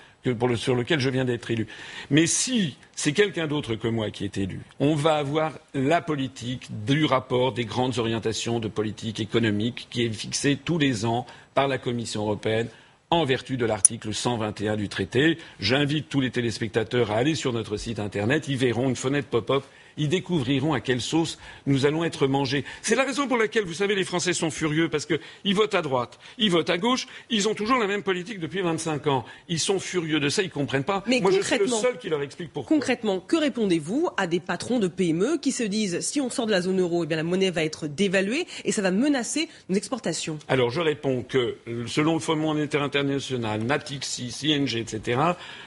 sur 0.57 0.75
lequel 0.75 1.01
je 1.01 1.11
viens 1.11 1.25
d'être 1.25 1.51
élu? 1.51 1.67
Mais 2.11 2.27
si 2.27 2.77
c'est 2.95 3.13
quelqu'un 3.13 3.47
d'autre 3.47 3.75
que 3.75 3.89
moi 3.89 4.11
qui 4.11 4.25
est 4.25 4.37
élu, 4.39 4.61
on 4.79 4.95
va 4.95 5.15
avoir 5.15 5.53
la 5.75 6.01
politique 6.01 6.69
du 6.85 7.05
rapport 7.05 7.53
des 7.53 7.65
grandes 7.65 7.99
orientations 7.99 8.61
de 8.61 8.69
politique 8.69 9.21
économique 9.21 9.89
qui 9.91 10.05
est 10.05 10.13
fixée 10.13 10.59
tous 10.63 10.79
les 10.79 11.05
ans 11.05 11.27
par 11.55 11.69
la 11.69 11.79
Commission 11.79 12.23
européenne 12.23 12.69
en 13.11 13.25
vertu 13.25 13.57
de 13.57 13.67
l'article 13.67 14.15
121 14.15 14.77
du 14.77 14.89
traité. 14.89 15.39
J'invite 15.59 16.09
tous 16.09 16.21
les 16.21 16.31
téléspectateurs 16.31 17.11
à 17.11 17.17
aller 17.17 17.35
sur 17.35 17.53
notre 17.53 17.77
site 17.77 17.99
internet. 17.99 18.47
Ils 18.49 18.57
verront 18.57 18.89
une 18.89 18.97
fenêtre 18.97 19.29
pop-up 19.29 19.65
ils 19.97 20.09
découvriront 20.09 20.75
à 20.75 20.81
quelle 20.81 21.01
sauce 21.01 21.39
nous 21.67 21.87
allons 21.87 22.05
être 22.05 22.27
mangés. 22.27 22.65
C'est 22.83 22.95
la 22.95 23.05
raison 23.05 23.29
pour 23.29 23.37
laquelle, 23.37 23.65
vous 23.65 23.75
savez, 23.75 23.95
les 23.95 24.05
Français 24.05 24.33
sont 24.33 24.51
furieux, 24.51 24.89
parce 24.89 25.07
qu'ils 25.07 25.55
votent 25.55 25.75
à 25.75 25.83
droite, 25.83 26.19
ils 26.39 26.51
votent 26.51 26.71
à 26.71 26.79
gauche, 26.79 27.07
ils 27.31 27.49
ont 27.49 27.55
toujours 27.55 27.79
la 27.79 27.87
même 27.87 28.03
politique 28.03 28.41
depuis 28.41 28.63
25 28.63 29.07
ans. 29.07 29.25
Ils 29.49 29.61
sont 29.61 29.79
furieux 29.79 30.21
de 30.21 30.29
ça, 30.29 30.43
ils 30.43 30.47
ne 30.47 30.51
comprennent 30.51 30.85
pas. 30.85 31.05
Mais 31.07 31.21
Moi, 31.21 31.31
je 31.31 31.41
suis 31.43 31.59
le 31.59 31.67
seul 31.69 31.99
qui 31.99 32.09
leur 32.09 32.23
explique 32.23 32.53
pourquoi. 32.53 32.77
Concrètement, 32.77 33.21
que 33.21 33.37
répondez-vous 33.37 34.09
à 34.17 34.27
des 34.27 34.41
patrons 34.41 34.79
de 34.79 34.89
PME 34.89 35.39
qui 35.39 35.53
se 35.53 35.63
disent, 35.63 36.01
si 36.01 36.21
on 36.21 36.31
sort 36.31 36.47
de 36.47 36.53
la 36.53 36.63
zone 36.63 36.81
euro, 36.81 37.05
eh 37.05 37.07
bien, 37.07 37.17
la 37.17 37.23
monnaie 37.23 37.51
va 37.51 37.65
être 37.65 37.87
dévaluée 37.87 38.47
et 38.65 38.73
ça 38.73 38.83
va 38.83 38.91
menacer 38.91 39.49
nos 39.69 39.77
exportations? 39.77 40.39
Alors, 40.49 40.71
je 40.71 40.81
réponds 40.81 41.23
que, 41.23 41.57
selon 41.87 42.15
le 42.15 42.21
Fonds 42.21 42.37
monétaire 42.37 42.83
international, 42.83 43.63
Natixi, 43.63 44.33
ING, 44.45 44.77
etc., 44.77 45.21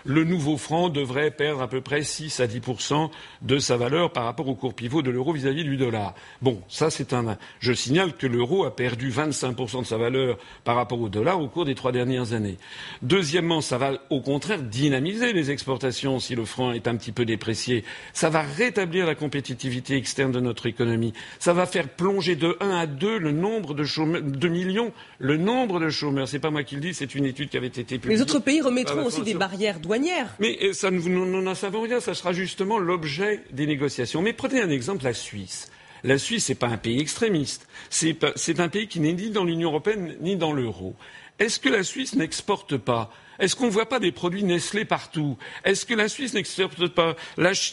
le 0.06 0.24
nouveau 0.24 0.58
franc 0.58 0.90
devrait 0.90 1.32
perdre 1.32 1.62
à 1.62 1.68
peu 1.68 1.82
près 1.82 2.04
6 2.04 2.40
à 2.40 2.48
10% 2.48 3.10
de 3.42 3.60
sa 3.60 3.78
valeur 3.78 4.12
par 4.14 4.26
rapport 4.26 4.48
au 4.48 4.56
cours 4.56 4.74
pivot 4.74 5.02
de 5.02 5.12
l'euro 5.12 5.34
vis-à-vis 5.34 5.64
du 5.64 5.78
dollar. 5.78 6.14
Bon, 6.42 6.62
ça 6.70 6.90
c'est 6.90 7.14
un. 7.14 7.38
Je 7.60 7.74
signale 7.74 8.14
que 8.14 8.28
l'euro 8.28 8.66
a 8.66 8.76
perdu 8.76 9.12
25% 9.12 9.82
de 9.82 9.86
sa 9.86 9.98
valeur 9.98 10.38
par 10.64 10.76
rapport 10.76 11.00
au 11.00 11.10
dollar 11.10 11.40
au 11.40 11.48
cours 11.48 11.66
des 11.66 11.76
trois 11.76 11.92
dernières 11.92 12.34
années. 12.34 12.58
Deuxièmement, 13.02 13.62
ça 13.62 13.78
va 13.78 13.94
au 14.10 14.22
contraire 14.22 14.62
dynamiser 14.62 15.34
les 15.34 15.52
exportations 15.52 16.20
si 16.20 16.36
le 16.36 16.46
franc 16.46 16.72
est 16.72 16.88
un 16.88 16.96
petit 16.96 17.12
peu 17.12 17.26
déprécié. 17.26 17.84
Ça 18.14 18.30
va 18.30 18.42
rétablir 18.42 19.06
la 19.06 19.16
compétitivité 19.16 19.96
externe 19.96 20.32
de 20.32 20.40
notre 20.40 20.66
économie. 20.66 21.14
Ça 21.40 21.54
va 21.54 21.66
faire 21.66 21.90
plonger 21.90 22.36
de 22.36 22.58
1 22.60 22.70
à 22.70 22.86
2 22.88 23.18
le 23.18 23.32
nombre 23.32 23.74
de 23.74 23.84
chômeurs, 23.84 24.22
millions, 24.54 24.92
le 25.20 25.38
nombre 25.38 25.80
de 25.80 25.90
chômeurs. 25.90 26.28
C'est 26.28 26.40
pas 26.40 26.52
moi 26.52 26.64
qui 26.64 26.76
le 26.76 26.82
dis, 26.82 26.94
c'est 26.94 27.16
une 27.16 27.26
étude 27.26 27.50
qui 27.50 27.58
avait 27.58 27.68
été 27.68 27.84
publiée. 27.84 28.16
Les 28.16 28.22
autres 28.22 28.40
pays 28.40 28.62
remettront 28.62 29.06
aussi 29.06 29.24
des 29.24 29.34
barrières 29.34 29.80
douanières. 29.80 30.36
Mais 30.40 30.58
euh, 30.62 30.74
ça, 30.74 30.92
nous 30.92 31.42
n'en 31.42 31.56
savons 31.56 31.82
rien. 31.82 32.00
Ça 32.00 32.14
sera 32.14 32.34
justement 32.34 32.78
l'objet 32.78 33.44
des 33.52 33.66
négociations. 33.66 34.03
Mais 34.22 34.34
prenez 34.34 34.62
un 34.62 34.70
exemple, 34.70 35.04
la 35.04 35.14
Suisse. 35.14 35.72
La 36.04 36.18
Suisse, 36.18 36.50
n'est 36.50 36.56
pas 36.56 36.68
un 36.68 36.78
pays 36.78 37.00
extrémiste. 37.00 37.68
C'est 37.90 38.60
un 38.60 38.70
pays 38.70 38.88
qui 38.88 39.00
n'est 39.00 39.14
ni 39.14 39.30
dans 39.30 39.46
l'Union 39.46 39.70
européenne 39.70 40.16
ni 40.20 40.36
dans 40.36 40.52
l'euro. 40.52 40.96
Est-ce 41.40 41.60
que 41.60 41.70
la 41.70 41.84
Suisse 41.84 42.16
n'exporte 42.16 42.78
pas 42.78 43.12
est-ce 43.40 43.56
qu'on 43.56 43.66
ne 43.66 43.72
voit 43.72 43.90
pas 43.90 44.00
des 44.00 44.12
produits 44.12 44.44
Nestlé 44.44 44.86
partout? 44.86 45.38
Est-ce 45.64 45.86
que 45.86 45.94
la 45.94 46.08
Suisse 46.08 46.34
n'exporte 46.34 46.88
pas 46.90 47.16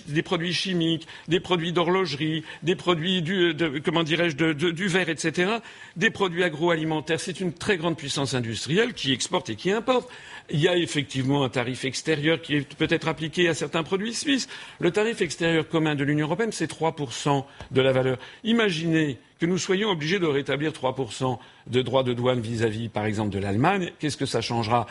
des 0.08 0.22
produits 0.22 0.52
chimiques, 0.52 1.06
des 1.28 1.40
produits 1.40 1.72
d'horlogerie, 1.72 2.44
des 2.62 2.76
produits 2.76 3.22
du, 3.22 3.54
comment 3.84 4.02
dirais-je, 4.02 4.36
du 4.36 4.86
verre, 4.88 5.08
etc., 5.08 5.52
des 5.96 6.10
produits 6.10 6.44
agroalimentaires? 6.44 7.20
C'est 7.20 7.40
une 7.40 7.52
très 7.52 7.76
grande 7.76 7.96
puissance 7.96 8.34
industrielle 8.34 8.94
qui 8.94 9.12
exporte 9.12 9.50
et 9.50 9.56
qui 9.56 9.70
importe. 9.70 10.08
Il 10.50 10.60
y 10.60 10.68
a 10.68 10.76
effectivement 10.76 11.44
un 11.44 11.48
tarif 11.48 11.84
extérieur 11.84 12.40
qui 12.40 12.56
est 12.56 12.74
peut-être 12.74 13.08
appliqué 13.08 13.48
à 13.48 13.54
certains 13.54 13.82
produits 13.82 14.14
suisses. 14.14 14.48
Le 14.80 14.90
tarif 14.90 15.20
extérieur 15.20 15.68
commun 15.68 15.94
de 15.94 16.04
l'Union 16.04 16.26
européenne, 16.26 16.52
c'est 16.52 16.70
3% 16.70 17.44
de 17.70 17.80
la 17.80 17.92
valeur. 17.92 18.18
Imaginez 18.44 19.18
que 19.38 19.46
nous 19.46 19.58
soyons 19.58 19.88
obligés 19.88 20.18
de 20.18 20.26
rétablir 20.26 20.72
3% 20.72 21.38
de 21.66 21.82
droits 21.82 22.02
de 22.02 22.12
douane 22.12 22.40
vis-à-vis, 22.40 22.88
par 22.90 23.06
exemple, 23.06 23.30
de 23.30 23.38
l'Allemagne. 23.38 23.90
Qu'est-ce 23.98 24.18
que 24.18 24.26
ça 24.26 24.42
changera 24.42 24.86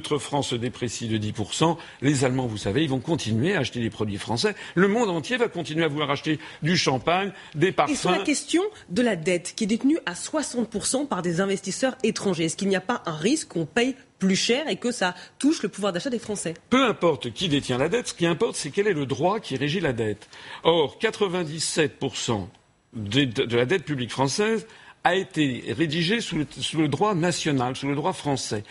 notre 0.00 0.16
franc 0.16 0.40
se 0.40 0.54
déprécie 0.54 1.08
de 1.08 1.18
10% 1.18 1.76
Les 2.00 2.24
Allemands, 2.24 2.46
vous 2.46 2.56
savez, 2.56 2.82
ils 2.82 2.88
vont 2.88 3.00
continuer 3.00 3.54
à 3.54 3.58
acheter 3.58 3.80
des 3.80 3.90
produits 3.90 4.16
français. 4.16 4.54
Le 4.74 4.88
monde 4.88 5.10
entier 5.10 5.36
va 5.36 5.48
continuer 5.48 5.84
à 5.84 5.88
vouloir 5.88 6.10
acheter 6.10 6.38
du 6.62 6.74
champagne, 6.74 7.32
des 7.54 7.70
parfums. 7.70 7.92
Et 7.92 7.96
sur 7.96 8.10
la 8.10 8.20
question 8.20 8.62
de 8.88 9.02
la 9.02 9.14
dette, 9.14 9.52
qui 9.54 9.64
est 9.64 9.66
détenue 9.66 9.98
à 10.06 10.14
60% 10.14 11.06
par 11.06 11.20
des 11.20 11.42
investisseurs 11.42 11.96
étrangers, 12.02 12.46
est-ce 12.46 12.56
qu'il 12.56 12.68
n'y 12.68 12.76
a 12.76 12.80
pas 12.80 13.02
un 13.04 13.14
risque 13.14 13.48
qu'on 13.48 13.66
paye 13.66 13.94
plus 14.18 14.36
cher 14.36 14.68
et 14.68 14.76
que 14.76 14.90
ça 14.90 15.14
touche 15.38 15.62
le 15.62 15.68
pouvoir 15.68 15.92
d'achat 15.92 16.08
des 16.08 16.18
Français? 16.18 16.54
Peu 16.70 16.86
importe 16.86 17.30
qui 17.34 17.50
détient 17.50 17.76
la 17.76 17.90
dette, 17.90 18.08
ce 18.08 18.14
qui 18.14 18.24
importe, 18.24 18.56
c'est 18.56 18.70
quel 18.70 18.86
est 18.86 18.94
le 18.94 19.04
droit 19.04 19.38
qui 19.38 19.56
régit 19.56 19.80
la 19.80 19.92
dette. 19.92 20.30
Or, 20.62 20.96
97% 20.98 22.46
de, 22.94 23.54
la 23.54 23.66
dette 23.66 23.84
publique 23.84 24.10
française 24.10 24.66
a 25.04 25.14
été 25.14 25.64
rédigé 25.76 26.20
sous 26.20 26.36
le, 26.36 26.88
droit 26.88 27.14
national, 27.14 27.74
sous 27.76 27.88
le 27.88 27.94
droit 27.94 28.12
français. 28.12 28.64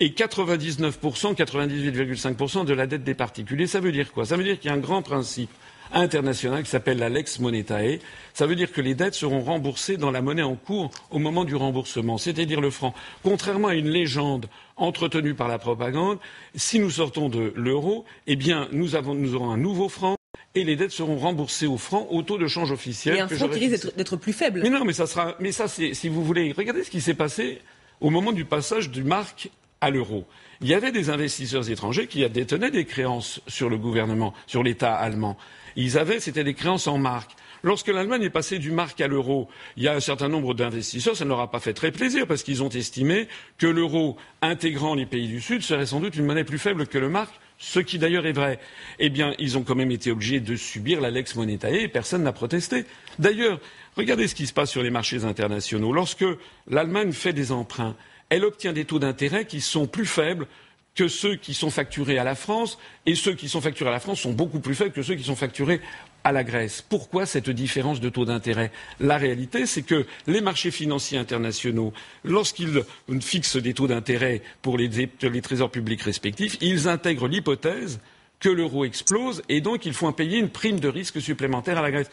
Et 0.00 0.10
99%, 0.10 1.34
98,5% 1.34 2.64
de 2.64 2.74
la 2.74 2.86
dette 2.86 3.04
des 3.04 3.14
particuliers, 3.14 3.66
ça 3.66 3.80
veut 3.80 3.92
dire 3.92 4.12
quoi? 4.12 4.26
Ça 4.26 4.36
veut 4.36 4.44
dire 4.44 4.58
qu'il 4.58 4.70
y 4.70 4.72
a 4.72 4.76
un 4.76 4.80
grand 4.80 5.02
principe 5.02 5.50
international 5.92 6.64
qui 6.64 6.70
s'appelle 6.70 6.98
la 6.98 7.08
lex 7.08 7.38
monetae. 7.38 8.00
Ça 8.34 8.46
veut 8.46 8.56
dire 8.56 8.72
que 8.72 8.80
les 8.80 8.94
dettes 8.94 9.14
seront 9.14 9.40
remboursées 9.40 9.96
dans 9.96 10.10
la 10.10 10.22
monnaie 10.22 10.42
en 10.42 10.56
cours 10.56 10.90
au 11.10 11.18
moment 11.18 11.44
du 11.44 11.54
remboursement, 11.54 12.18
c'est-à-dire 12.18 12.60
le 12.60 12.70
franc. 12.70 12.92
Contrairement 13.22 13.68
à 13.68 13.74
une 13.74 13.88
légende 13.88 14.46
entretenue 14.76 15.34
par 15.34 15.48
la 15.48 15.58
propagande, 15.58 16.18
si 16.54 16.78
nous 16.80 16.90
sortons 16.90 17.28
de 17.28 17.52
l'euro, 17.54 18.04
eh 18.26 18.36
bien, 18.36 18.68
nous, 18.72 18.90
nous 19.14 19.34
aurons 19.34 19.50
un 19.50 19.56
nouveau 19.56 19.88
franc 19.88 20.16
et 20.56 20.64
les 20.64 20.76
dettes 20.76 20.90
seront 20.90 21.16
remboursées 21.16 21.66
au 21.66 21.76
franc 21.76 22.06
au 22.10 22.22
taux 22.22 22.38
de 22.38 22.46
change 22.46 22.72
officiel. 22.72 23.16
Et 23.16 23.20
un 23.20 23.28
franc 23.28 23.48
qui 23.48 23.66
risque 23.66 23.94
d'être 23.96 24.16
plus 24.16 24.32
faible. 24.32 24.60
Mais 24.62 24.70
non, 24.70 24.84
mais 24.84 24.92
ça 24.92 25.06
sera. 25.06 25.36
Mais 25.38 25.52
ça, 25.52 25.68
c'est 25.68 25.94
si 25.94 26.08
vous 26.08 26.24
voulez. 26.24 26.52
Regardez 26.56 26.84
ce 26.84 26.90
qui 26.90 27.00
s'est 27.00 27.14
passé 27.14 27.60
au 28.00 28.10
moment 28.10 28.32
du 28.32 28.44
passage 28.44 28.90
du 28.90 29.04
mark 29.04 29.50
à 29.80 29.90
l'euro 29.90 30.26
il 30.60 30.68
y 30.68 30.74
avait 30.74 30.92
des 30.92 31.10
investisseurs 31.10 31.70
étrangers 31.70 32.06
qui 32.06 32.28
détenaient 32.28 32.70
des 32.70 32.84
créances 32.84 33.40
sur 33.46 33.68
le 33.68 33.76
gouvernement, 33.76 34.32
sur 34.46 34.62
l'État 34.62 34.94
allemand. 34.94 35.36
Ils 35.76 35.98
avaient, 35.98 36.20
c'était 36.20 36.44
des 36.44 36.54
créances 36.54 36.86
en 36.86 36.98
marque. 36.98 37.32
Lorsque 37.62 37.88
l'Allemagne 37.88 38.22
est 38.22 38.30
passée 38.30 38.58
du 38.58 38.70
marque 38.70 39.00
à 39.00 39.08
l'euro, 39.08 39.48
il 39.76 39.82
y 39.82 39.88
a 39.88 39.94
un 39.94 40.00
certain 40.00 40.28
nombre 40.28 40.54
d'investisseurs, 40.54 41.16
ça 41.16 41.24
ne 41.24 41.30
leur 41.30 41.40
a 41.40 41.50
pas 41.50 41.58
fait 41.58 41.74
très 41.74 41.90
plaisir 41.90 42.26
parce 42.26 42.42
qu'ils 42.42 42.62
ont 42.62 42.68
estimé 42.68 43.28
que 43.58 43.66
l'euro 43.66 44.16
intégrant 44.40 44.94
les 44.94 45.06
pays 45.06 45.26
du 45.26 45.40
Sud 45.40 45.62
serait 45.62 45.86
sans 45.86 46.00
doute 46.00 46.16
une 46.16 46.26
monnaie 46.26 46.44
plus 46.44 46.58
faible 46.58 46.86
que 46.86 46.98
le 46.98 47.08
marque 47.08 47.34
ce 47.58 47.80
qui 47.80 47.98
d'ailleurs 47.98 48.26
est 48.26 48.32
vrai, 48.32 48.58
eh 48.98 49.08
bien, 49.08 49.34
ils 49.38 49.56
ont 49.56 49.62
quand 49.62 49.74
même 49.74 49.90
été 49.90 50.10
obligés 50.10 50.40
de 50.40 50.56
subir 50.56 51.00
la 51.00 51.10
lex 51.10 51.34
monetae 51.36 51.82
et 51.82 51.88
personne 51.88 52.22
n'a 52.22 52.32
protesté. 52.32 52.84
D'ailleurs, 53.18 53.60
regardez 53.96 54.28
ce 54.28 54.34
qui 54.34 54.46
se 54.46 54.52
passe 54.52 54.70
sur 54.70 54.82
les 54.82 54.90
marchés 54.90 55.24
internationaux. 55.24 55.92
Lorsque 55.92 56.24
l'Allemagne 56.68 57.12
fait 57.12 57.32
des 57.32 57.52
emprunts, 57.52 57.96
elle 58.28 58.44
obtient 58.44 58.72
des 58.72 58.84
taux 58.84 58.98
d'intérêt 58.98 59.46
qui 59.46 59.60
sont 59.60 59.86
plus 59.86 60.06
faibles 60.06 60.46
que 60.96 61.08
ceux 61.08 61.36
qui 61.36 61.54
sont 61.54 61.70
facturés 61.70 62.18
à 62.18 62.24
la 62.24 62.34
France, 62.34 62.78
et 63.04 63.14
ceux 63.14 63.34
qui 63.34 63.48
sont 63.48 63.60
facturés 63.60 63.90
à 63.90 63.92
la 63.92 64.00
France 64.00 64.20
sont 64.20 64.32
beaucoup 64.32 64.60
plus 64.60 64.74
faibles 64.74 64.92
que 64.92 65.02
ceux 65.02 65.14
qui 65.14 65.24
sont 65.24 65.36
facturés 65.36 65.80
à 66.24 66.32
la 66.32 66.42
Grèce. 66.42 66.82
Pourquoi 66.82 67.26
cette 67.26 67.50
différence 67.50 68.00
de 68.00 68.08
taux 68.08 68.24
d'intérêt? 68.24 68.72
La 68.98 69.18
réalité, 69.18 69.66
c'est 69.66 69.82
que 69.82 70.06
les 70.26 70.40
marchés 70.40 70.70
financiers 70.70 71.18
internationaux, 71.18 71.92
lorsqu'ils 72.24 72.82
fixent 73.20 73.56
des 73.56 73.74
taux 73.74 73.86
d'intérêt 73.86 74.42
pour 74.62 74.78
les, 74.78 74.88
les, 74.88 75.42
trésors 75.42 75.70
publics 75.70 76.02
respectifs, 76.02 76.56
ils 76.62 76.88
intègrent 76.88 77.28
l'hypothèse 77.28 78.00
que 78.40 78.48
l'euro 78.48 78.84
explose 78.84 79.42
et 79.48 79.60
donc 79.60 79.86
il 79.86 79.92
faut 79.92 80.10
payer 80.12 80.38
une 80.38 80.50
prime 80.50 80.80
de 80.80 80.88
risque 80.88 81.20
supplémentaire 81.20 81.78
à 81.78 81.82
la 81.82 81.90
Grèce 81.90 82.10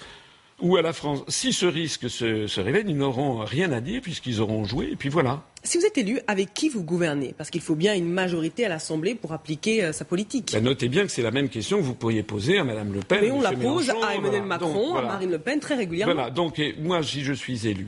ou 0.63 0.77
à 0.77 0.81
la 0.81 0.93
France. 0.93 1.23
Si 1.27 1.53
ce 1.53 1.65
risque 1.67 2.09
se, 2.09 2.59
révèle, 2.59 2.89
ils 2.89 2.97
n'auront 2.97 3.39
rien 3.39 3.71
à 3.71 3.81
dire 3.81 4.01
puisqu'ils 4.01 4.41
auront 4.41 4.63
joué, 4.63 4.89
et 4.91 4.95
puis 4.95 5.09
voilà. 5.09 5.43
Si 5.61 5.77
vous 5.77 5.85
êtes 5.85 5.97
élu, 5.97 6.19
avec 6.27 6.53
qui 6.53 6.69
vous 6.69 6.83
gouvernez? 6.83 7.35
Parce 7.37 7.49
qu'il 7.49 7.61
faut 7.61 7.75
bien 7.75 7.93
une 7.93 8.09
majorité 8.09 8.65
à 8.65 8.69
l'Assemblée 8.69 9.13
pour 9.13 9.33
appliquer 9.33 9.83
euh, 9.83 9.91
sa 9.91 10.05
politique. 10.05 10.51
Ben, 10.53 10.63
notez 10.63 10.89
bien 10.89 11.03
que 11.03 11.11
c'est 11.11 11.21
la 11.21 11.31
même 11.31 11.49
question 11.49 11.77
que 11.77 11.83
vous 11.83 11.93
pourriez 11.93 12.23
poser 12.23 12.57
à 12.57 12.63
Mme 12.63 12.93
Le 12.93 12.99
Pen. 13.01 13.19
Mais 13.21 13.31
on 13.31 13.41
la 13.41 13.51
pose 13.51 13.89
à 13.89 14.15
Emmanuel 14.15 14.43
Macron, 14.43 14.95
à 14.95 15.01
Marine 15.03 15.31
Le 15.31 15.39
Pen 15.39 15.59
très 15.59 15.75
régulièrement. 15.75 16.13
Voilà, 16.13 16.29
donc 16.29 16.61
moi, 16.79 17.03
si 17.03 17.23
je 17.23 17.33
suis 17.33 17.67
élu, 17.67 17.87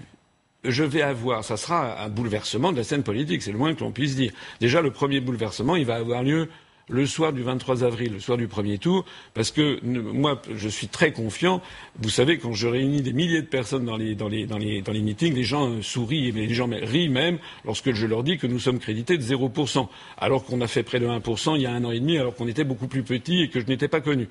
je 0.63 0.83
vais 0.83 1.01
avoir, 1.01 1.43
ça 1.43 1.57
sera 1.57 2.03
un 2.03 2.09
bouleversement 2.09 2.71
de 2.71 2.77
la 2.77 2.83
scène 2.83 3.03
politique, 3.03 3.41
c'est 3.41 3.51
le 3.51 3.57
moins 3.57 3.73
que 3.73 3.81
l'on 3.81 3.91
puisse 3.91 4.15
dire. 4.15 4.31
Déjà, 4.59 4.81
le 4.81 4.91
premier 4.91 5.19
bouleversement, 5.19 5.75
il 5.75 5.85
va 5.85 5.95
avoir 5.95 6.23
lieu 6.23 6.49
le 6.87 7.05
soir 7.05 7.33
du 7.33 7.41
23 7.41 7.83
avril, 7.83 8.13
le 8.13 8.19
soir 8.19 8.37
du 8.37 8.47
premier 8.47 8.77
tour, 8.77 9.05
parce 9.33 9.51
que 9.51 9.79
moi, 9.83 10.41
je 10.55 10.69
suis 10.69 10.87
très 10.87 11.11
confiant. 11.11 11.61
Vous 11.99 12.09
savez, 12.09 12.37
quand 12.37 12.53
je 12.53 12.67
réunis 12.67 13.01
des 13.01 13.13
milliers 13.13 13.41
de 13.41 13.47
personnes 13.47 13.85
dans 13.85 13.97
les, 13.97 14.15
dans 14.15 14.27
les, 14.27 14.45
dans 14.45 14.57
les, 14.57 14.81
dans 14.81 14.91
les 14.91 15.01
meetings, 15.01 15.33
les 15.33 15.43
gens 15.43 15.69
euh, 15.69 15.81
sourient 15.81 16.29
et 16.29 16.31
les 16.31 16.53
gens 16.53 16.69
rient 16.69 17.09
même 17.09 17.39
lorsque 17.63 17.93
je 17.93 18.05
leur 18.05 18.23
dis 18.23 18.37
que 18.37 18.47
nous 18.47 18.59
sommes 18.59 18.79
crédités 18.79 19.17
de 19.17 19.23
0%, 19.23 19.87
alors 20.17 20.45
qu'on 20.45 20.61
a 20.61 20.67
fait 20.67 20.83
près 20.83 20.99
de 20.99 21.07
1% 21.07 21.55
il 21.55 21.63
y 21.63 21.65
a 21.65 21.71
un 21.71 21.83
an 21.83 21.91
et 21.91 21.99
demi, 21.99 22.17
alors 22.17 22.35
qu'on 22.35 22.47
était 22.47 22.63
beaucoup 22.63 22.87
plus 22.87 23.03
petit 23.03 23.41
et 23.41 23.49
que 23.49 23.59
je 23.59 23.65
n'étais 23.65 23.87
pas 23.87 24.01
connu. 24.01 24.27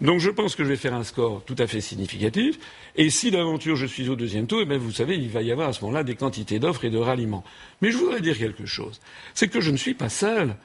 Donc 0.00 0.20
je 0.20 0.30
pense 0.30 0.54
que 0.54 0.64
je 0.64 0.70
vais 0.70 0.76
faire 0.76 0.94
un 0.94 1.04
score 1.04 1.42
tout 1.44 1.56
à 1.58 1.66
fait 1.66 1.80
significatif. 1.80 2.58
Et 2.96 3.10
si 3.10 3.30
d'aventure 3.30 3.76
je 3.76 3.86
suis 3.86 4.08
au 4.08 4.16
deuxième 4.16 4.46
tour, 4.46 4.60
eh 4.62 4.64
bien, 4.64 4.78
vous 4.78 4.92
savez, 4.92 5.16
il 5.16 5.28
va 5.28 5.42
y 5.42 5.52
avoir 5.52 5.68
à 5.68 5.72
ce 5.72 5.82
moment-là 5.82 6.04
des 6.04 6.14
quantités 6.14 6.58
d'offres 6.58 6.84
et 6.84 6.90
de 6.90 6.98
ralliements. 6.98 7.44
Mais 7.82 7.90
je 7.90 7.98
voudrais 7.98 8.20
dire 8.20 8.38
quelque 8.38 8.66
chose. 8.66 9.00
C'est 9.34 9.48
que 9.48 9.60
je 9.60 9.70
ne 9.70 9.76
suis 9.76 9.94
pas 9.94 10.08
seul 10.08 10.56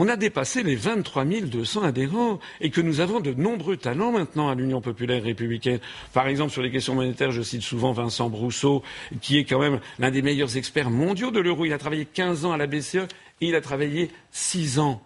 on 0.00 0.08
a 0.08 0.16
dépassé 0.16 0.62
les 0.62 0.76
23 0.76 1.26
200 1.26 1.82
adhérents 1.82 2.38
et 2.62 2.70
que 2.70 2.80
nous 2.80 3.00
avons 3.00 3.20
de 3.20 3.34
nombreux 3.34 3.76
talents 3.76 4.12
maintenant 4.12 4.48
à 4.48 4.54
l'Union 4.54 4.80
populaire 4.80 5.22
républicaine. 5.22 5.78
Par 6.14 6.26
exemple, 6.26 6.52
sur 6.52 6.62
les 6.62 6.70
questions 6.70 6.94
monétaires, 6.94 7.32
je 7.32 7.42
cite 7.42 7.60
souvent 7.60 7.92
Vincent 7.92 8.30
Brousseau, 8.30 8.82
qui 9.20 9.36
est 9.36 9.44
quand 9.44 9.58
même 9.58 9.78
l'un 9.98 10.10
des 10.10 10.22
meilleurs 10.22 10.56
experts 10.56 10.88
mondiaux 10.88 11.30
de 11.30 11.38
l'euro. 11.38 11.66
Il 11.66 11.74
a 11.74 11.78
travaillé 11.78 12.06
15 12.06 12.46
ans 12.46 12.52
à 12.52 12.56
la 12.56 12.66
BCE 12.66 13.08
et 13.42 13.48
il 13.48 13.54
a 13.54 13.60
travaillé 13.60 14.10
6 14.30 14.78
ans 14.78 15.02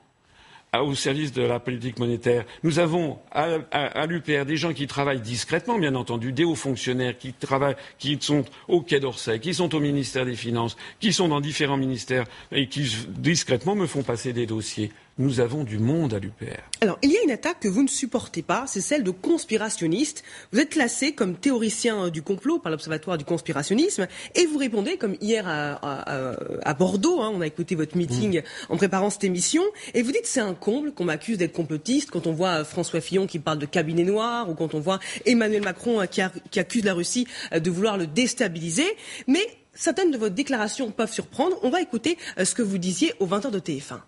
au 0.83 0.95
service 0.95 1.33
de 1.33 1.43
la 1.43 1.61
politique 1.61 1.99
monétaire. 1.99 2.45
Nous 2.63 2.79
avons 2.79 3.19
à, 3.31 4.07
l'UPR 4.07 4.45
des 4.47 4.57
gens 4.57 4.73
qui 4.73 4.87
travaillent 4.87 5.21
discrètement, 5.21 5.79
bien 5.79 5.95
entendu, 5.95 6.33
des 6.33 6.45
hauts 6.45 6.55
fonctionnaires 6.55 7.17
qui 7.19 7.33
travaillent, 7.33 7.77
qui 7.99 8.19
sont 8.21 8.45
au 8.69 8.81
Quai 8.81 9.01
d'Orsay, 9.01 9.39
qui 9.41 9.55
sont 9.55 9.75
au 9.75 9.81
ministère 9.81 10.25
des 10.25 10.37
Finances, 10.37 10.77
qui 11.01 11.13
sont 11.13 11.29
dans 11.29 11.41
différents 11.41 11.77
ministères 11.77 12.25
et 12.53 12.69
qui 12.69 12.91
discrètement 13.09 13.75
me 13.75 13.87
font 13.87 14.03
passer 14.03 14.33
des 14.33 14.47
dossiers 14.47 14.91
nous 15.19 15.41
avons 15.41 15.65
du 15.65 15.79
monde 15.79 16.15
à 16.15 16.19
l'UPR. 16.19 16.61
Alors, 16.81 16.99
il 17.03 17.11
y 17.11 17.17
a 17.17 17.23
une 17.23 17.31
attaque 17.31 17.61
que 17.61 17.69
vous 17.69 17.83
ne 17.83 17.89
supportez 17.89 18.43
pas, 18.43 18.65
c'est 18.67 18.81
celle 18.81 19.05
de 19.05 19.11
conspirationnistes. 19.11 20.25
Vous 20.53 20.59
êtes 20.59 20.71
classé 20.71 21.13
comme 21.13 21.37
théoricien 21.37 22.09
du 22.09 22.23
complot 22.23 22.59
par 22.59 22.73
l'Observatoire 22.73 23.17
du 23.17 23.25
conspirationnisme 23.25 24.09
et 24.35 24.47
vous 24.47 24.59
répondez, 24.59 24.97
comme 24.97 25.17
hier 25.21 25.47
à, 25.47 26.75
Bordeaux, 26.75 27.21
hein, 27.21 27.31
on 27.33 27.41
a 27.41 27.47
écouté 27.47 27.75
votre 27.75 27.97
meeting 27.97 28.41
mmh. 28.41 28.73
en 28.73 28.77
préparant 28.77 29.11
cette 29.11 29.25
émission, 29.25 29.63
et 29.95 30.03
vous 30.03 30.11
dites 30.11 30.27
c'est 30.27 30.41
un 30.41 30.55
comble 30.55 30.93
qu'on 30.93 31.05
m'accuse 31.05 31.39
d'être 31.39 31.53
complotiste 31.53 32.11
quand 32.11 32.27
on 32.27 32.33
voit 32.33 32.61
euh, 32.61 32.65
François 32.65 33.01
Fillon 33.01 33.27
qui 33.27 33.39
parle 33.39 33.59
de 33.59 33.67
cabinet 33.67 34.05
noir 34.05 34.51
ou 34.51 34.55
quand 34.55 34.75
on 34.75 34.81
voit 34.81 34.99
Emmanuel 35.27 35.63
Macron 35.63 36.01
euh, 36.01 36.07
qui, 36.07 36.23
qui 36.51 36.59
accuse 36.59 36.85
la 36.85 36.95
Russie 36.95 37.27
euh, 37.53 37.61
de 37.61 37.71
vouloir 37.71 37.97
le 37.97 38.07
déstabiliser. 38.07 38.87
Mais 39.29 39.47
certaines 39.75 40.11
de 40.11 40.19
vos 40.19 40.29
déclarations 40.29 40.91
peuvent 40.91 41.13
surprendre. 41.13 41.57
On 41.63 41.71
va 41.71 41.81
écouter 41.81 42.19
ce 42.43 42.55
que 42.55 42.63
vous 42.63 42.79
disiez 42.79 43.13
au 43.21 43.27
20h 43.27 43.51
de 43.51 43.61
TF1. 43.61 44.01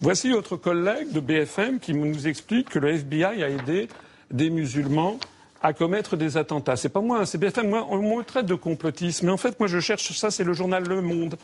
Voici 0.00 0.30
votre 0.30 0.56
collègue 0.56 1.12
de 1.12 1.20
BFM 1.20 1.78
qui 1.78 1.94
nous 1.94 2.26
explique 2.26 2.70
que 2.70 2.78
le 2.78 2.88
FBI 2.90 3.42
a 3.42 3.48
aidé 3.48 3.88
des 4.30 4.50
musulmans 4.50 5.18
à 5.62 5.72
commettre 5.72 6.16
des 6.16 6.36
attentats. 6.36 6.76
C'est 6.76 6.90
pas 6.90 7.00
moi, 7.00 7.24
c'est 7.24 7.38
BFM. 7.38 7.70
Moi, 7.70 7.86
on 7.90 8.18
me 8.18 8.22
traite 8.22 8.46
de 8.46 8.54
complotisme. 8.54 9.26
Mais 9.26 9.32
en 9.32 9.38
fait, 9.38 9.58
moi, 9.58 9.66
je 9.66 9.80
cherche 9.80 10.12
ça, 10.12 10.30
c'est 10.30 10.44
le 10.44 10.52
journal 10.52 10.84
Le 10.86 11.00
Monde. 11.00 11.36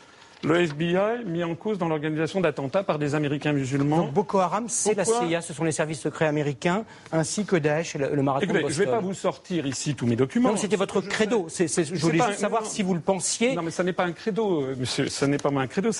Le 0.42 0.56
FBI 0.56 1.24
mis 1.26 1.44
en 1.44 1.54
cause 1.54 1.76
dans 1.76 1.88
l'organisation 1.88 2.40
d'attentats 2.40 2.82
par 2.82 2.98
des 2.98 3.14
Américains 3.14 3.52
musulmans. 3.52 3.98
Donc 3.98 4.12
Boko 4.12 4.38
Haram, 4.38 4.64
c'est 4.68 4.94
la 4.94 5.04
CIA, 5.04 5.42
ce 5.42 5.52
sont 5.52 5.64
les 5.64 5.72
services 5.72 6.00
secrets 6.00 6.26
américains, 6.26 6.84
ainci 7.12 7.44
que 7.44 7.56
Daesh 7.56 7.94
et 7.94 7.98
le, 7.98 8.22
marathon 8.22 8.44
Écoutez, 8.44 8.60
Je 8.68 8.80
ne 8.80 8.86
vais 8.86 8.90
pas 8.90 9.00
vous 9.00 9.12
sortir 9.12 9.66
ici 9.66 9.94
tous 9.94 10.06
mes 10.06 10.16
documents. 10.16 10.56
c'était 10.56 10.76
votre 10.76 11.02
credo. 11.02 11.48
je 11.50 12.00
voulais 12.00 12.24
juste 12.26 12.40
savoir 12.40 12.64
si 12.64 12.82
vous 12.82 12.94
le 12.94 13.00
pensiez. 13.00 13.54
Non, 13.54 13.62
mais 13.62 13.70
ça 13.70 13.84
n'est 13.84 13.92
pas 13.92 14.04
un 14.04 14.12
credo, 14.12 14.62
euh, 14.62 14.76
monsieur. 14.78 15.08
Ça 15.08 15.26
n'est 15.26 15.36
pas 15.36 15.50
un 15.50 15.66
credo. 15.66 15.90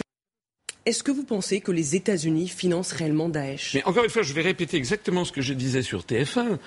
Est-ce 0.87 1.03
que 1.03 1.11
vous 1.11 1.25
pensez 1.25 1.61
que 1.61 1.73
les 1.73 1.95
États-Unis 1.95 2.49
financent 2.49 2.93
réellement 2.93 3.29
Daesh? 3.29 3.75
Mais 3.75 3.85
encore 3.85 4.03
une 4.05 4.11
fois, 4.11 4.23
je 4.23 4.33
vais 4.33 4.41
répéter 4.41 4.79
exactement 4.79 5.27
ce 5.27 5.33
que 5.33 5.43
je 5.43 5.53
disais 5.53 5.83
sur 5.83 6.01
TF1 6.01 6.59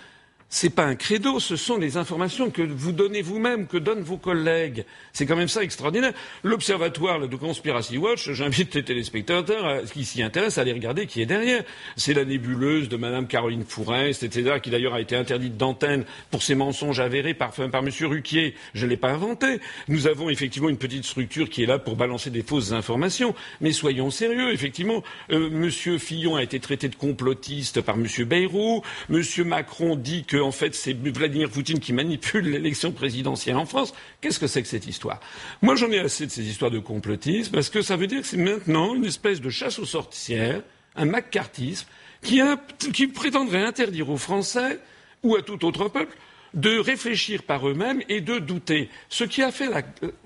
n'est 0.62 0.70
pas 0.70 0.86
un 0.86 0.96
credo, 0.96 1.40
ce 1.40 1.56
sont 1.56 1.78
les 1.78 1.98
informations 1.98 2.52
que 2.52 2.62
vous 2.62 2.92
donnez 2.92 3.22
vous-même, 3.22 3.66
que 3.66 3.78
donnent 3.78 4.04
vos 4.04 4.18
collègues. 4.18 4.86
C'est 5.12 5.26
quand 5.26 5.36
même 5.36 5.48
ça 5.48 5.64
extraordinaire. 5.64 6.14
L'observatoire 6.44 7.28
de 7.28 7.36
Conspiracy 7.36 7.98
Watch, 7.98 8.32
j'invite 8.32 8.76
les 8.76 8.84
téléspectateurs 8.84 9.84
qui 9.92 10.06
s'y 10.06 10.22
intéressent 10.22 10.60
à 10.60 10.62
aller 10.62 10.74
regarder 10.74 11.08
qui 11.08 11.22
est 11.22 11.26
derrière. 11.26 11.64
C'est 11.96 12.14
la 12.14 12.26
nébuleuse 12.26 12.90
de 12.90 12.98
Madame 12.98 13.28
Caroline 13.28 13.64
Fourest, 13.68 14.24
etc., 14.24 14.60
qui 14.62 14.70
d'ailleurs 14.70 14.94
a 14.94 15.02
été 15.02 15.16
interdite 15.16 15.58
d'antenne 15.58 16.06
pour 16.30 16.44
ses 16.44 16.56
mensonges 16.56 17.00
avérés 17.00 17.34
par, 17.34 17.52
par 17.52 17.84
M. 17.84 17.90
Ruquier. 18.02 18.56
Je 18.74 18.86
ne 18.86 18.92
l'ai 18.92 18.98
pas 18.98 19.12
inventé. 19.12 19.60
Nous 19.88 20.08
avons 20.08 20.30
effectivement 20.30 20.70
une 20.70 20.78
petite 20.78 21.06
structure 21.06 21.50
qui 21.50 21.64
est 21.64 21.68
là 21.68 21.80
pour 21.80 21.96
balancer 21.96 22.30
des 22.30 22.44
fausses 22.44 22.74
informations. 22.74 23.34
Mais 23.62 23.72
soyons 23.72 24.12
sérieux, 24.12 24.54
effectivement. 24.54 25.04
Euh, 25.32 25.50
M. 25.50 26.00
Fillon 26.00 26.36
a 26.36 26.44
été 26.44 26.60
traité 26.60 26.90
de 26.90 26.96
complotiste 26.96 27.82
par 27.82 27.96
M. 27.96 28.08
Bayrou. 28.26 28.84
M. 29.10 29.24
Macron 29.46 29.96
dit 29.96 30.26
que 30.26 30.43
en 30.44 30.52
fait, 30.52 30.76
c'est 30.76 30.94
Vladimir 30.94 31.50
Poutine 31.50 31.80
qui 31.80 31.94
manipule 31.94 32.50
l'élection 32.50 32.92
présidentielle 32.92 33.56
en 33.56 33.66
France. 33.66 33.94
Qu'est-ce 34.22 34.40
que 34.40 34.48
c'est 34.48 34.62
que 34.62 34.68
cette 34.68 34.88
histoire? 34.88 35.20
Moi, 35.62 35.76
j'en 35.76 35.90
ai 35.92 36.00
assez 36.00 36.26
de 36.26 36.32
ces 36.32 36.48
histoires 36.48 36.72
de 36.72 36.80
complotisme, 36.80 37.52
parce 37.52 37.70
que 37.70 37.82
ça 37.82 37.96
veut 37.96 38.08
dire 38.08 38.22
que 38.22 38.28
c'est 38.28 38.38
maintenant 38.38 38.94
une 38.94 39.06
espèce 39.06 39.42
de 39.42 39.50
chasse 39.50 39.80
aux 39.80 39.86
sorcières, 39.86 40.62
un 40.96 41.06
macartisme, 41.06 41.88
qui, 42.22 43.08
prétendrait 43.08 43.64
interdire 43.64 44.10
aux 44.10 44.18
Français, 44.18 44.80
ou 45.24 45.36
à 45.36 45.42
tout 45.42 45.66
autre 45.66 45.90
peuple, 45.90 46.16
de 46.54 46.78
réfléchir 46.78 47.44
par 47.44 47.68
eux-mêmes 47.68 48.02
et 48.10 48.22
de 48.22 48.40
douter. 48.40 48.90
Ce 49.10 49.24
qui 49.24 49.42
a 49.42 49.52
fait 49.52 49.68
la, 49.68 49.82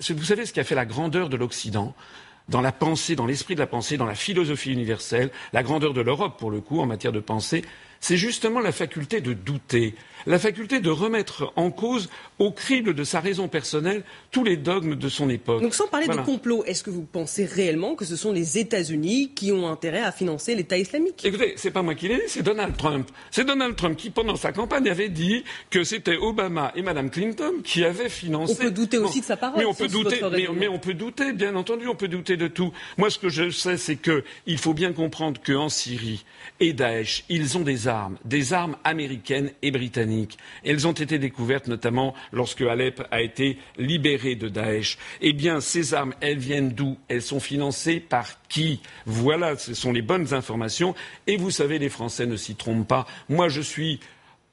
vous 0.10 0.24
savez 0.24 0.46
ce 0.46 0.54
qui 0.54 0.60
a 0.60 0.64
fait 0.64 0.76
la 0.76 0.86
grandeur 0.86 1.30
de 1.30 1.38
l'Occident? 1.38 1.96
Dans 2.50 2.62
la 2.62 2.72
pensée, 2.72 3.18
dans 3.18 3.26
l'esprit 3.26 3.56
de 3.56 3.60
la 3.60 3.68
pensée, 3.68 3.98
dans 3.98 4.06
la 4.06 4.16
philosophie 4.16 4.72
universelle, 4.72 5.32
la 5.52 5.64
grandeur 5.64 5.94
de 5.94 6.00
l'Europe 6.00 6.40
pour 6.40 6.50
le 6.50 6.62
coup 6.62 6.80
en 6.80 6.86
matière 6.86 7.12
de 7.12 7.20
pensée, 7.20 7.62
c'est 8.00 8.18
justement 8.18 8.60
la 8.60 8.72
faculté 8.72 9.22
de 9.22 9.34
douter, 9.34 9.96
la 10.28 10.40
faculté 10.40 10.82
de 10.82 10.90
remettre 10.90 11.52
en 11.56 11.72
cause 11.72 12.10
au 12.38 12.52
crible 12.52 12.94
de 12.94 13.04
sa 13.04 13.20
raison 13.20 13.48
personnelle 13.48 14.04
tous 14.32 14.44
les 14.44 14.58
dogmes 14.58 14.96
de 14.96 15.10
son 15.10 15.30
époque. 15.30 15.62
Donc 15.62 15.74
sans 15.74 15.88
parler 15.88 16.08
de 16.08 16.16
complot, 16.18 16.63
est-ce 16.66 16.84
que 16.84 16.90
vous 16.90 17.04
pensez 17.04 17.46
réellement 17.46 17.96
que 17.96 18.06
ce 18.06 18.16
sont 18.16 18.34
les 18.34 18.58
États-Unis 18.58 19.32
qui 19.34 19.52
ont 19.52 19.68
intérêt 19.68 20.02
à 20.02 20.12
financer 20.12 20.54
l'État 20.54 20.78
islamique? 20.78 21.26
Écoutez, 21.26 21.54
c'est 21.56 21.72
pas 21.72 21.82
moi 21.82 21.96
qui 21.96 22.10
l'ai 22.10 22.16
dit, 22.16 22.22
c'est 22.28 22.44
Donald 22.44 22.76
Trump. 22.76 23.10
C'est 23.32 23.46
Donald 23.46 23.76
Trump 23.76 23.98
qui, 23.98 24.10
pendant 24.10 24.36
sa 24.36 24.52
campagne, 24.52 24.90
avait 24.90 25.10
dit 25.10 25.44
que 25.70 25.84
c'était 25.84 26.18
Obama 26.18 26.74
et 26.76 26.82
Mme 26.82 27.10
Clinton 27.10 27.54
qui 27.63 27.86
avaient 27.86 28.10
financé. 28.10 28.54
On 28.60 28.63
peut 28.63 28.72
douter 28.72 28.98
aussi 28.98 29.22
de 29.22 29.26
sa 29.26 29.38
parole. 29.38 29.60
Mais 29.60 29.66
on 29.66 29.74
peut 29.74 29.88
douter, 29.88 30.22
mais, 30.56 30.68
on 30.68 30.80
peut 30.80 30.94
douter, 30.94 31.32
bien 31.32 31.56
entendu, 31.56 31.88
on 31.88 31.96
peut 31.96 32.10
douter 32.10 32.36
de 32.36 32.48
tout. 32.48 32.74
Moi, 32.98 33.10
ce 33.10 33.18
que 33.18 33.30
je 33.30 33.50
sais, 33.50 33.78
c'est 33.78 33.96
qu'il 33.96 34.58
faut 34.58 34.74
bien 34.74 34.92
comprendre 34.92 35.40
qu'en 35.46 35.70
Syrie 35.70 36.26
et 36.60 36.74
Daesh, 36.74 37.24
ils 37.30 37.58
ont 37.58 37.62
des 37.62 37.88
armes, 37.88 38.18
des 38.26 38.54
armes 38.54 38.76
américaines 38.84 39.52
et 39.62 39.72
britanniques. 39.72 40.17
Elles 40.64 40.88
ont 40.88 40.94
été 40.94 41.20
découvertes 41.20 41.68
notamment 41.68 42.14
lorsque 42.32 42.62
Alep 42.62 43.04
a 43.12 43.22
été 43.22 43.58
libéré 43.78 44.36
de 44.36 44.50
Daesh. 44.50 44.98
Eh 45.22 45.34
bien, 45.34 45.60
ces 45.60 45.94
armes, 45.94 46.14
elles 46.22 46.40
viennent 46.40 46.72
d'où? 46.72 46.98
Elles 47.08 47.22
sont 47.22 47.40
financées 47.40 48.00
par 48.00 48.28
qui? 48.48 48.82
Voilà, 49.06 49.58
ce 49.58 49.74
sont 49.74 49.92
les 49.92 50.02
bonnes 50.02 50.34
informations. 50.34 50.96
Et 51.28 51.38
vous 51.38 51.52
savez, 51.52 51.80
les 51.80 51.90
Français 51.90 52.26
ne 52.26 52.36
s'y 52.36 52.56
trompent 52.56 52.88
pas. 52.88 53.06
Moi, 53.30 53.50
je 53.50 53.62
suis 53.62 54.00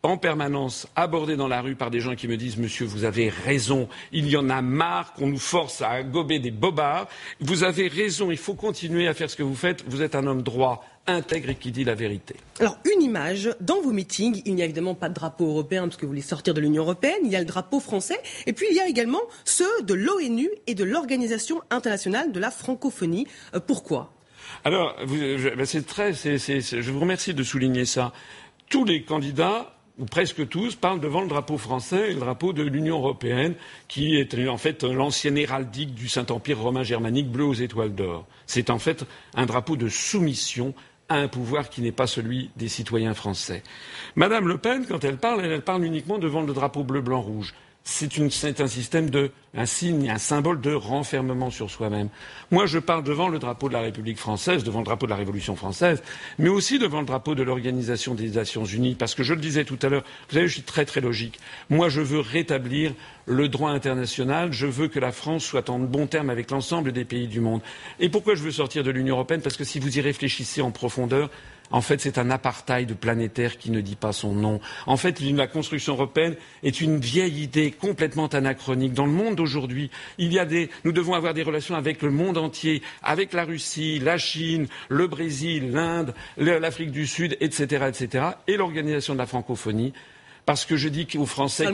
en 0.05 0.18
permanence 0.18 0.87
abordé 0.96 1.35
dans 1.35 1.48
la 1.48 1.62
rue 1.62 1.77
par 1.77 1.90
des 1.90 2.00
gens 2.00 2.14
qui 2.14 2.29
me 2.29 2.37
disent 2.37 2.59
Monsieur, 2.59 2.85
vous 2.85 3.05
avez 3.05 3.31
raison, 3.31 3.88
il 4.12 4.29
y 4.29 4.37
en 4.37 4.50
a 4.50 4.61
marre 4.61 5.14
qu'on 5.14 5.29
nous 5.29 5.38
force 5.38 5.81
à 5.81 6.03
gober 6.03 6.38
des 6.38 6.50
bobards. 6.50 7.09
Vous 7.40 7.64
avez 7.64 7.88
raison, 7.88 8.31
il 8.31 8.37
faut 8.37 8.55
continuer 8.55 9.09
à 9.09 9.14
faire 9.14 9.31
ce 9.31 9.37
que 9.37 9.42
vous 9.42 9.55
faites. 9.55 9.83
Vous 9.88 10.03
êtes 10.03 10.14
un 10.14 10.27
homme 10.27 10.42
droit, 10.42 10.85
intègre 11.06 11.50
et 11.50 11.54
qui 11.54 11.70
dit 11.70 11.84
la 11.84 11.94
vérité. 11.94 12.36
Alors, 12.60 12.78
une 12.84 13.02
image, 13.02 13.50
dans 13.60 13.80
vos 13.80 13.92
meetings, 13.92 14.42
il 14.44 14.54
n'y 14.54 14.62
a 14.62 14.64
évidemment 14.64 14.94
pas 14.94 15.08
de 15.08 15.14
drapeau 15.14 15.46
européen 15.46 15.82
parce 15.82 15.96
que 15.96 16.02
vous 16.02 16.10
voulez 16.12 16.22
sortir 16.22 16.54
de 16.54 16.60
l'Union 16.60 16.82
européenne, 16.82 17.20
il 17.24 17.30
y 17.30 17.36
a 17.36 17.40
le 17.40 17.44
drapeau 17.44 17.80
français, 17.80 18.18
et 18.46 18.52
puis 18.52 18.66
il 18.70 18.76
y 18.76 18.80
a 18.80 18.88
également 18.88 19.20
ceux 19.44 19.82
de 19.82 19.94
l'ONU 19.94 20.48
et 20.66 20.74
de 20.74 20.84
l'Organisation 20.84 21.60
internationale 21.70 22.32
de 22.32 22.40
la 22.40 22.50
francophonie. 22.50 23.26
Euh, 23.54 23.60
pourquoi? 23.60 24.12
Alors, 24.64 24.96
ben, 25.06 25.64
c'est 25.64 25.86
très, 25.86 26.12
je 26.12 26.90
vous 26.90 27.00
remercie 27.00 27.34
de 27.34 27.42
souligner 27.42 27.84
ça. 27.84 28.12
Tous 28.70 28.84
les 28.84 29.02
candidats 29.02 29.74
ou 29.98 30.06
presque 30.06 30.48
tous, 30.48 30.74
parlent 30.74 31.00
devant 31.00 31.20
le 31.20 31.28
drapeau 31.28 31.56
français 31.56 32.10
et 32.10 32.14
le 32.14 32.20
drapeau 32.20 32.52
de 32.52 32.62
l'Union 32.62 32.98
européenne, 32.98 33.54
qui 33.86 34.16
est 34.16 34.48
en 34.48 34.56
fait 34.56 34.82
l'ancienne 34.82 35.38
héraldique 35.38 35.94
du 35.94 36.08
Saint-Empire 36.08 36.60
romain 36.60 36.82
germanique 36.82 37.30
bleu 37.30 37.44
aux 37.44 37.54
étoiles 37.54 37.94
d'or. 37.94 38.26
C'est 38.46 38.70
en 38.70 38.78
fait 38.78 39.04
un 39.34 39.46
drapeau 39.46 39.76
de 39.76 39.88
soumission 39.88 40.74
à 41.08 41.16
un 41.16 41.28
pouvoir 41.28 41.68
qui 41.68 41.82
n'est 41.82 41.92
pas 41.92 42.06
celui 42.06 42.50
des 42.56 42.68
citoyens 42.68 43.14
français. 43.14 43.62
Madame 44.16 44.48
Le 44.48 44.58
Pen, 44.58 44.86
quand 44.86 45.04
elle 45.04 45.18
parle, 45.18 45.44
elle 45.44 45.62
parle 45.62 45.84
uniquement 45.84 46.18
devant 46.18 46.42
le 46.42 46.52
drapeau 46.52 46.84
bleu, 46.84 47.00
blanc, 47.00 47.20
rouge 47.20 47.54
c'est 47.86 48.60
un 48.62 48.66
système 48.66 49.10
de, 49.10 49.30
un 49.54 49.66
signe, 49.66 50.08
un 50.08 50.18
symbole 50.18 50.60
de 50.62 50.72
renfermement 50.72 51.50
sur 51.50 51.70
soi-même. 51.70 52.08
Moi, 52.50 52.64
je 52.64 52.78
parle 52.78 53.04
devant 53.04 53.28
le 53.28 53.38
drapeau 53.38 53.68
de 53.68 53.74
la 53.74 53.82
République 53.82 54.18
française, 54.18 54.64
devant 54.64 54.78
le 54.78 54.86
drapeau 54.86 55.04
de 55.04 55.10
la 55.10 55.16
Révolution 55.16 55.54
française, 55.54 56.02
mais 56.38 56.48
aussi 56.48 56.78
devant 56.78 57.00
le 57.00 57.06
drapeau 57.06 57.34
de 57.34 57.42
l'Organisation 57.42 58.14
des 58.14 58.30
Nations 58.30 58.64
Unies, 58.64 58.94
parce 58.94 59.14
que 59.14 59.22
je 59.22 59.34
le 59.34 59.40
disais 59.40 59.64
tout 59.64 59.78
à 59.82 59.90
l'heure, 59.90 60.04
vous 60.28 60.34
savez, 60.34 60.48
je 60.48 60.54
suis 60.54 60.62
très 60.62 60.86
très 60.86 61.02
logique. 61.02 61.38
Moi, 61.68 61.90
je 61.90 62.00
veux 62.00 62.20
rétablir 62.20 62.94
le 63.26 63.48
droit 63.48 63.70
international, 63.70 64.52
je 64.52 64.66
veux 64.66 64.88
que 64.88 64.98
la 64.98 65.12
France 65.12 65.44
soit 65.44 65.68
en 65.68 65.78
bon 65.78 66.06
terme 66.06 66.30
avec 66.30 66.50
l'ensemble 66.50 66.90
des 66.90 67.04
pays 67.04 67.28
du 67.28 67.40
monde. 67.40 67.60
Et 68.00 68.08
pourquoi 68.08 68.34
je 68.34 68.42
veux 68.42 68.50
sortir 68.50 68.82
de 68.82 68.90
l'Union 68.90 69.16
européenne? 69.16 69.42
Parce 69.42 69.58
que 69.58 69.64
si 69.64 69.78
vous 69.78 69.98
y 69.98 70.00
réfléchissez 70.00 70.62
en 70.62 70.70
profondeur, 70.70 71.30
en 71.70 71.81
fait, 71.81 72.00
c'est 72.00 72.18
un 72.18 72.31
apartheid 72.31 72.94
planétaire 72.94 73.59
qui 73.59 73.70
ne 73.70 73.81
dit 73.81 73.96
pas 73.96 74.12
son 74.12 74.33
nom. 74.33 74.61
En 74.87 74.96
fait, 74.96 75.20
la 75.20 75.46
construction 75.46 75.94
européenne 75.94 76.37
est 76.62 76.81
une 76.81 76.98
vieille 76.98 77.42
idée 77.42 77.70
complètement 77.70 78.27
anachronique. 78.29 78.92
Dans 78.92 79.07
le 79.07 79.12
monde 79.12 79.37
d'aujourd'hui, 79.37 79.90
il 80.18 80.33
y 80.33 80.38
a 80.38 80.44
des, 80.44 80.70
nous 80.85 80.92
devons 80.92 81.14
avoir 81.14 81.35
des 81.35 81.42
relations 81.42 81.74
avec 81.74 82.03
le 82.03 82.11
monde 82.11 82.38
entier, 82.38 82.83
avec 83.03 83.33
la 83.33 83.44
Russie, 83.44 83.98
la 83.98 84.18
Chine, 84.18 84.66
le 84.88 85.07
Brésil, 85.07 85.72
l'Inde, 85.72 86.14
l'Afrique 86.37 86.90
du 86.90 87.07
Sud, 87.07 87.37
etc., 87.40 87.87
etc., 87.88 88.24
et 88.46 88.57
l'organisation 88.57 89.14
de 89.14 89.18
la 89.18 89.27
francophonie. 89.27 89.92
Parce 90.46 90.66
que 90.66 90.77
je 90.77 90.88
dis 90.90 91.09
aux 91.16 91.27
Français, 91.27 91.66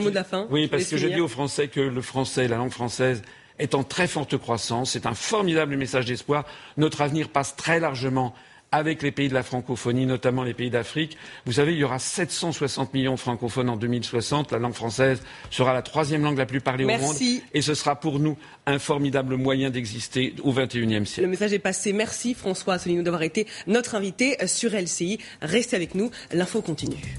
oui, 0.51 0.69
parce 0.69 0.85
que 0.85 0.97
je 0.97 1.09
dis 1.09 1.21
aux 1.21 1.29
Français 1.29 1.67
que 1.69 1.81
le 1.81 2.01
français, 2.03 2.47
la 2.47 2.57
langue 2.57 2.71
française, 2.71 3.23
est 3.59 3.75
en 3.75 3.83
très 3.83 4.07
forte 4.07 4.37
croissance. 4.39 4.93
C'est 4.93 5.07
un 5.07 5.15
formidable 5.15 5.77
message 5.77 6.07
d'espoir. 6.07 6.45
Notre 6.77 7.03
avenir 7.03 7.29
passe 7.29 7.57
très 7.57 7.81
largement 7.81 8.35
avec 8.73 9.03
les 9.03 9.11
pays 9.11 9.29
de 9.29 9.35
la 9.35 9.43
francophonie, 9.43 10.07
notamment 10.07 10.45
les 10.45 10.55
pays 10.55 10.71
d'Afrique. 10.71 11.17
Vous 11.45 11.53
savez, 11.53 11.73
il 11.73 11.79
y 11.79 11.85
aura 11.85 11.99
760 11.99 12.95
millions 12.95 13.15
de 13.15 13.21
francophones 13.21 13.69
en 13.69 13.77
2060. 13.77 14.53
La 14.53 14.59
langue 14.59 14.75
française 14.75 15.23
sera 15.51 15.75
la 15.75 15.83
troisième 15.83 16.23
langue 16.23 16.39
la 16.39 16.47
plus 16.47 16.61
parlée 16.61 16.85
au 16.85 16.89
monde. 16.89 17.17
Et 17.53 17.63
ce 17.63 17.75
sera 17.75 17.99
pour 17.99 18.21
nous 18.21 18.37
un 18.67 18.79
formidable 18.79 19.37
moyen 19.37 19.71
d'exister 19.71 20.35
au 20.45 20.53
XXIe 20.53 21.07
siècle. 21.07 21.23
Le 21.23 21.29
message 21.29 21.53
est 21.53 21.59
passé. 21.59 21.93
Merci 21.93 22.35
François 22.35 22.75
Asselineau 22.75 23.03
d'avoir 23.03 23.23
été 23.23 23.47
notre 23.67 23.95
invité 23.95 24.37
sur 24.47 24.73
LCI. 24.73 25.19
Restez 25.43 25.77
avec 25.77 25.95
nous. 25.95 26.11
L'info 26.33 26.63
continue. 26.63 27.17